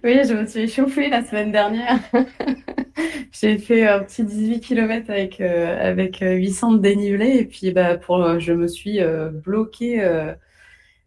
Oui, 0.04 0.20
je 0.24 0.34
me 0.36 0.46
suis 0.46 0.62
échauffée 0.62 1.10
la 1.10 1.24
semaine 1.24 1.52
dernière. 1.52 1.98
J'ai 3.32 3.58
fait 3.58 3.88
un 3.88 4.00
petit 4.04 4.24
18 4.24 4.60
km 4.60 5.10
avec, 5.10 5.42
euh, 5.42 5.90
avec 5.90 6.20
800 6.20 6.74
de 6.74 6.78
dénivelé. 6.78 7.38
Et 7.38 7.46
puis, 7.46 7.72
bah, 7.72 7.98
pour, 7.98 8.40
je 8.40 8.54
me 8.54 8.68
suis 8.68 9.02
euh, 9.02 9.30
bloquée. 9.30 10.04
Euh, 10.04 10.34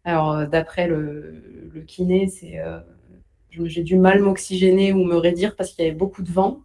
alors, 0.03 0.45
d'après 0.47 0.87
le, 0.87 1.41
le 1.73 1.81
kiné, 1.81 2.27
c'est 2.27 2.59
j'ai 3.65 3.83
du 3.83 3.97
mal 3.97 4.21
m'oxygéner 4.21 4.93
ou 4.93 5.03
me 5.03 5.15
raidir 5.15 5.55
parce 5.55 5.71
qu'il 5.71 5.85
y 5.85 5.87
avait 5.87 5.97
beaucoup 5.97 6.23
de 6.23 6.31
vent. 6.31 6.61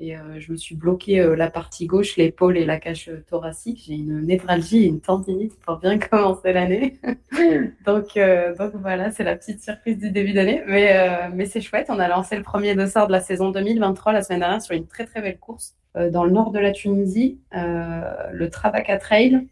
Et 0.00 0.16
euh, 0.16 0.38
je 0.38 0.52
me 0.52 0.56
suis 0.56 0.76
bloqué 0.76 1.18
euh, 1.18 1.34
la 1.34 1.50
partie 1.50 1.86
gauche, 1.86 2.16
l'épaule 2.16 2.56
et 2.56 2.64
la 2.64 2.78
cage 2.78 3.10
thoracique. 3.26 3.82
J'ai 3.84 3.94
une 3.94 4.20
névralgie 4.20 4.84
et 4.84 4.86
une 4.86 5.00
tendinite 5.00 5.58
pour 5.58 5.78
bien 5.78 5.98
commencer 5.98 6.52
l'année. 6.52 7.00
donc, 7.84 8.16
euh, 8.16 8.54
donc 8.54 8.72
voilà, 8.76 9.10
c'est 9.10 9.24
la 9.24 9.36
petite 9.36 9.62
surprise 9.62 9.98
du 9.98 10.10
début 10.10 10.32
d'année. 10.32 10.62
Mais, 10.66 10.96
euh, 10.96 11.28
mais 11.32 11.46
c'est 11.46 11.60
chouette. 11.60 11.86
On 11.88 11.98
a 11.98 12.08
lancé 12.08 12.36
le 12.36 12.42
premier 12.42 12.74
dossard 12.74 13.06
de 13.06 13.12
la 13.12 13.20
saison 13.20 13.50
2023 13.50 14.12
la 14.12 14.22
semaine 14.22 14.40
dernière 14.40 14.62
sur 14.62 14.74
une 14.74 14.86
très 14.86 15.04
très 15.04 15.20
belle 15.20 15.38
course 15.38 15.74
euh, 15.96 16.10
dans 16.10 16.24
le 16.24 16.30
nord 16.30 16.50
de 16.50 16.58
la 16.58 16.72
Tunisie, 16.72 17.40
le 17.52 18.48
Trabaka 18.48 18.98
Trail. 18.98 19.46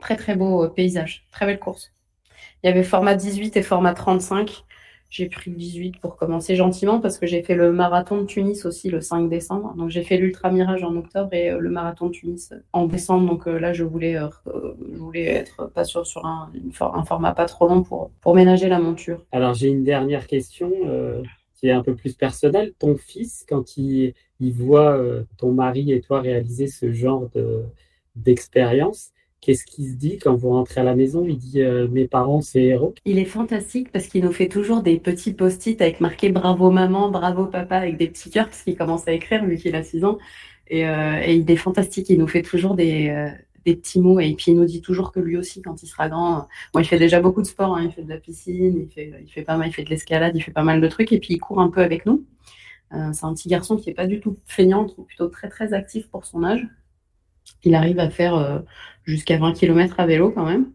Très 0.00 0.16
très 0.16 0.34
beau 0.34 0.68
paysage, 0.68 1.26
très 1.30 1.46
belle 1.46 1.60
course. 1.60 1.92
Il 2.62 2.66
y 2.66 2.70
avait 2.70 2.82
format 2.82 3.14
18 3.14 3.56
et 3.56 3.62
format 3.62 3.94
35. 3.94 4.64
J'ai 5.12 5.26
pris 5.26 5.50
le 5.50 5.56
18 5.58 5.98
pour 5.98 6.16
commencer 6.16 6.56
gentiment 6.56 6.98
parce 6.98 7.18
que 7.18 7.26
j'ai 7.26 7.42
fait 7.42 7.54
le 7.54 7.70
marathon 7.70 8.22
de 8.22 8.24
Tunis 8.24 8.64
aussi 8.64 8.88
le 8.88 9.02
5 9.02 9.28
décembre. 9.28 9.74
Donc 9.76 9.90
j'ai 9.90 10.02
fait 10.02 10.16
l'Ultra 10.16 10.50
Mirage 10.50 10.82
en 10.84 10.96
octobre 10.96 11.28
et 11.34 11.50
euh, 11.50 11.58
le 11.58 11.68
marathon 11.68 12.06
de 12.06 12.12
Tunis 12.12 12.54
en 12.72 12.86
décembre. 12.86 13.26
Donc 13.28 13.46
euh, 13.46 13.58
là, 13.58 13.74
je 13.74 13.84
voulais, 13.84 14.16
euh, 14.16 14.28
je 14.46 14.96
voulais 14.96 15.26
être 15.26 15.66
pas 15.66 15.84
sur, 15.84 16.06
sur 16.06 16.24
un, 16.24 16.50
format 17.04 17.34
pas 17.34 17.44
trop 17.44 17.68
long 17.68 17.82
pour, 17.82 18.10
pour 18.22 18.34
ménager 18.34 18.70
la 18.70 18.78
monture. 18.78 19.26
Alors 19.32 19.52
j'ai 19.52 19.68
une 19.68 19.84
dernière 19.84 20.26
question 20.26 20.72
qui 21.56 21.68
est 21.68 21.72
un 21.72 21.82
peu 21.82 21.94
plus 21.94 22.14
personnelle. 22.14 22.72
Ton 22.78 22.96
fils, 22.96 23.44
quand 23.46 23.76
il, 23.76 24.14
il 24.40 24.54
voit 24.54 24.98
ton 25.36 25.52
mari 25.52 25.92
et 25.92 26.00
toi 26.00 26.22
réaliser 26.22 26.68
ce 26.68 26.90
genre 26.90 27.28
d'expérience, 28.16 29.10
Qu'est-ce 29.42 29.64
qu'il 29.64 29.88
se 29.88 29.94
dit 29.94 30.18
quand 30.18 30.36
vous 30.36 30.50
rentrez 30.50 30.80
à 30.80 30.84
la 30.84 30.94
maison? 30.94 31.26
Il 31.28 31.36
dit 31.36 31.62
euh, 31.62 31.88
mes 31.88 32.06
parents 32.06 32.40
c'est 32.40 32.62
héros. 32.62 32.94
Il 33.04 33.18
est 33.18 33.24
fantastique 33.24 33.90
parce 33.90 34.06
qu'il 34.06 34.24
nous 34.24 34.30
fait 34.30 34.48
toujours 34.48 34.82
des 34.82 35.00
petits 35.00 35.32
post-it 35.32 35.82
avec 35.82 36.00
marqué 36.00 36.28
bravo 36.28 36.70
maman, 36.70 37.10
bravo 37.10 37.46
papa 37.46 37.78
avec 37.78 37.96
des 37.96 38.06
petits 38.06 38.30
cœurs 38.30 38.46
parce 38.46 38.62
qu'il 38.62 38.76
commence 38.76 39.08
à 39.08 39.12
écrire 39.12 39.44
vu 39.44 39.56
qu'il 39.56 39.74
a 39.74 39.82
6 39.82 40.04
ans 40.04 40.18
et, 40.68 40.86
euh, 40.86 41.20
et, 41.24 41.34
il 41.34 41.50
est 41.50 41.56
fantastique. 41.56 42.08
Il 42.08 42.20
nous 42.20 42.28
fait 42.28 42.42
toujours 42.42 42.76
des, 42.76 43.08
euh, 43.08 43.30
des 43.64 43.74
petits 43.74 44.00
mots 44.00 44.20
et 44.20 44.32
puis 44.34 44.52
il 44.52 44.54
nous 44.54 44.64
dit 44.64 44.80
toujours 44.80 45.10
que 45.10 45.18
lui 45.18 45.36
aussi 45.36 45.60
quand 45.60 45.82
il 45.82 45.88
sera 45.88 46.08
grand, 46.08 46.46
moi 46.72 46.82
il 46.82 46.84
fait 46.84 47.00
déjà 47.00 47.20
beaucoup 47.20 47.42
de 47.42 47.48
sport, 47.48 47.76
hein, 47.76 47.82
il 47.82 47.90
fait 47.90 48.04
de 48.04 48.10
la 48.10 48.18
piscine, 48.18 48.78
il 48.78 48.94
fait 48.94 49.12
il 49.24 49.28
fait 49.28 49.42
pas 49.42 49.56
mal, 49.56 49.70
il 49.70 49.72
fait 49.72 49.82
de 49.82 49.90
l'escalade, 49.90 50.36
il 50.36 50.40
fait 50.40 50.52
pas 50.52 50.62
mal 50.62 50.80
de 50.80 50.86
trucs 50.86 51.10
et 51.10 51.18
puis 51.18 51.34
il 51.34 51.40
court 51.40 51.60
un 51.60 51.68
peu 51.68 51.80
avec 51.80 52.06
nous. 52.06 52.24
c'est 52.92 53.24
un 53.24 53.34
petit 53.34 53.48
garçon 53.48 53.76
qui 53.76 53.90
est 53.90 53.94
pas 53.94 54.06
du 54.06 54.20
tout 54.20 54.36
feignant, 54.46 54.86
plutôt 54.86 55.26
très 55.26 55.48
très 55.48 55.72
actif 55.72 56.08
pour 56.08 56.26
son 56.26 56.44
âge. 56.44 56.64
Il 57.64 57.74
arrive 57.74 57.98
à 57.98 58.10
faire 58.10 58.62
jusqu'à 59.04 59.38
20 59.38 59.52
km 59.52 60.00
à 60.00 60.06
vélo 60.06 60.30
quand 60.30 60.44
même. 60.44 60.72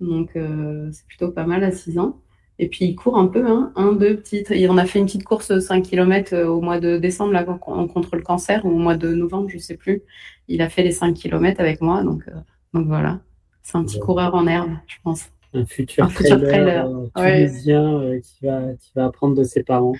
Donc 0.00 0.30
c'est 0.34 1.06
plutôt 1.06 1.30
pas 1.30 1.44
mal 1.44 1.64
à 1.64 1.70
6 1.70 1.98
ans. 1.98 2.20
Et 2.62 2.68
puis 2.68 2.84
il 2.84 2.94
court 2.94 3.16
un 3.16 3.26
peu, 3.26 3.46
hein, 3.46 3.72
un, 3.74 3.92
deux 3.92 4.16
petites. 4.16 4.50
Et 4.50 4.68
on 4.68 4.76
a 4.76 4.84
fait 4.84 4.98
une 4.98 5.06
petite 5.06 5.24
course 5.24 5.58
5 5.60 5.82
km 5.82 6.34
euh, 6.34 6.46
au 6.46 6.60
mois 6.60 6.78
de 6.78 6.98
décembre 6.98 7.32
là, 7.32 7.42
contre 7.42 8.16
le 8.16 8.22
cancer, 8.22 8.66
ou 8.66 8.68
au 8.68 8.78
mois 8.78 8.98
de 8.98 9.14
novembre, 9.14 9.48
je 9.48 9.56
sais 9.56 9.78
plus. 9.78 10.02
Il 10.46 10.60
a 10.60 10.68
fait 10.68 10.82
les 10.82 10.90
5 10.90 11.14
km 11.14 11.58
avec 11.58 11.80
moi, 11.80 12.02
donc, 12.02 12.22
euh, 12.28 12.32
donc 12.74 12.86
voilà. 12.86 13.20
C'est 13.62 13.78
un 13.78 13.84
petit 13.84 13.98
coureur 13.98 14.34
en 14.34 14.46
herbe, 14.46 14.72
je 14.86 14.96
pense. 15.02 15.30
Un 15.54 15.64
futur, 15.64 16.12
trailer, 16.12 16.86
euh, 17.16 18.20
qui, 18.20 18.44
va, 18.44 18.74
qui 18.78 18.92
va 18.94 19.06
apprendre 19.06 19.36
de 19.36 19.42
ses 19.42 19.62
parents. 19.62 19.96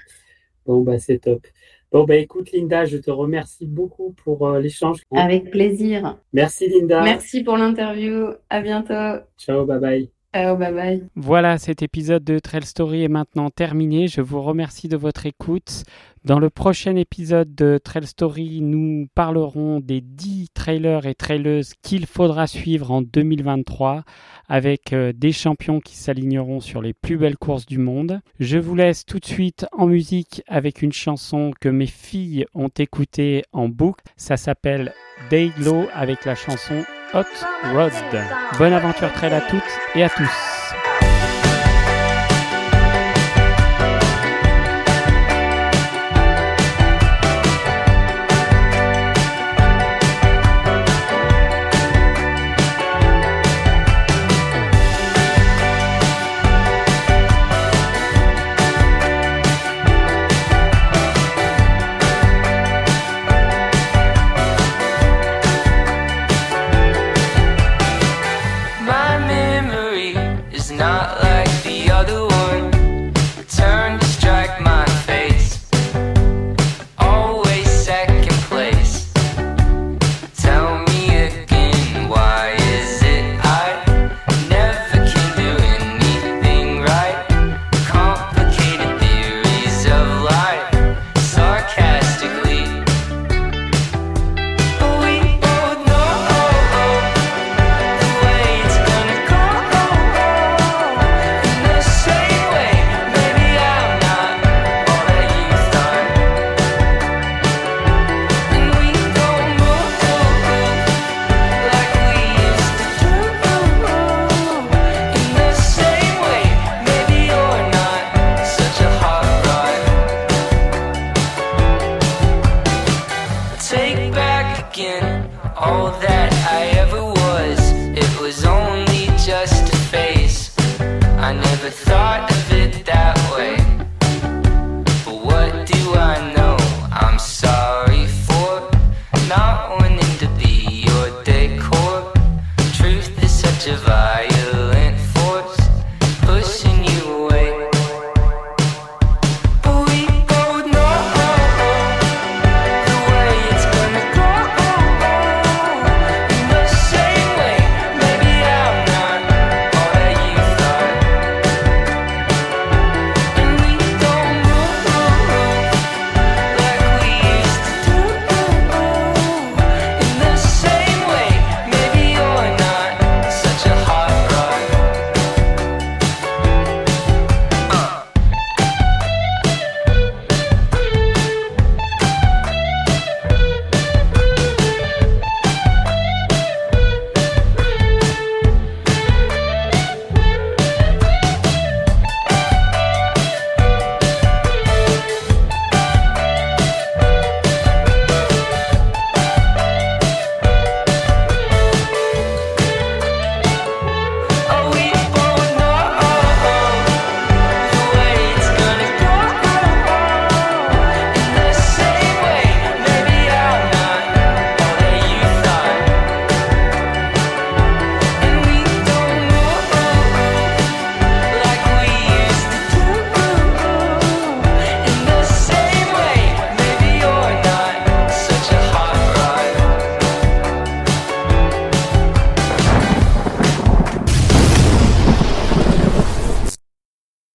Bon, 0.67 0.83
bah 0.83 0.99
c'est 0.99 1.19
top. 1.19 1.47
Bon, 1.93 2.05
bah 2.05 2.17
écoute, 2.17 2.53
Linda, 2.53 2.85
je 2.85 2.99
te 2.99 3.11
remercie 3.11 3.67
beaucoup 3.67 4.15
pour 4.25 4.49
l'échange. 4.53 5.01
Avec 5.13 5.51
plaisir. 5.51 6.19
Merci, 6.33 6.69
Linda. 6.69 7.03
Merci 7.03 7.43
pour 7.43 7.57
l'interview. 7.57 8.29
À 8.49 8.61
bientôt. 8.61 9.25
Ciao, 9.37 9.65
bye 9.65 9.81
bye. 9.81 10.11
Ciao, 10.33 10.57
bye 10.57 10.73
bye. 10.73 11.03
Voilà, 11.17 11.59
cet 11.59 11.83
épisode 11.83 12.23
de 12.23 12.39
Trail 12.39 12.63
Story 12.63 13.03
est 13.03 13.09
maintenant 13.09 13.51
terminé. 13.51 14.07
Je 14.07 14.21
vous 14.21 14.41
remercie 14.41 14.87
de 14.87 14.97
votre 14.97 15.27
écoute. 15.27 15.83
Dans 16.23 16.39
le 16.39 16.51
prochain 16.51 16.97
épisode 16.97 17.55
de 17.55 17.81
Trail 17.83 18.07
Story, 18.07 18.61
nous 18.61 19.09
parlerons 19.15 19.81
des 19.81 20.03
10 20.03 20.49
trailers 20.53 21.07
et 21.07 21.15
traileuses 21.15 21.73
qu'il 21.83 22.05
faudra 22.05 22.47
suivre 22.47 22.91
en 22.91 23.01
2023 23.01 24.05
avec 24.47 24.93
euh, 24.93 25.15
des 25.15 25.33
champions 25.33 25.81
qui 25.81 25.97
s'aligneront 25.97 26.61
sur 26.61 26.83
les 26.83 26.93
plus 26.93 27.17
belles 27.17 27.39
courses 27.39 27.65
du 27.65 27.79
monde. 27.79 28.21
Je 28.39 28.59
vous 28.59 28.75
laisse 28.75 29.07
tout 29.07 29.19
de 29.19 29.25
suite 29.25 29.65
en 29.73 29.87
musique 29.87 30.43
avec 30.47 30.83
une 30.83 30.93
chanson 30.93 31.53
que 31.59 31.71
mes 31.71 31.87
filles 31.87 32.45
ont 32.53 32.69
écoutée 32.69 33.43
en 33.53 33.71
boucle. 33.71 34.05
Ça 34.19 34.37
s'appelle 34.37 34.93
Day 35.31 35.51
Glow 35.57 35.87
avec 35.95 36.27
la 36.27 36.35
chanson 36.35 36.85
Hot 37.15 37.25
Rod. 37.73 37.93
Bonne 38.59 38.75
aventure 38.75 39.11
trail 39.15 39.33
à 39.33 39.41
toutes 39.41 39.63
et 39.95 40.03
à 40.03 40.11
tous. 40.11 40.60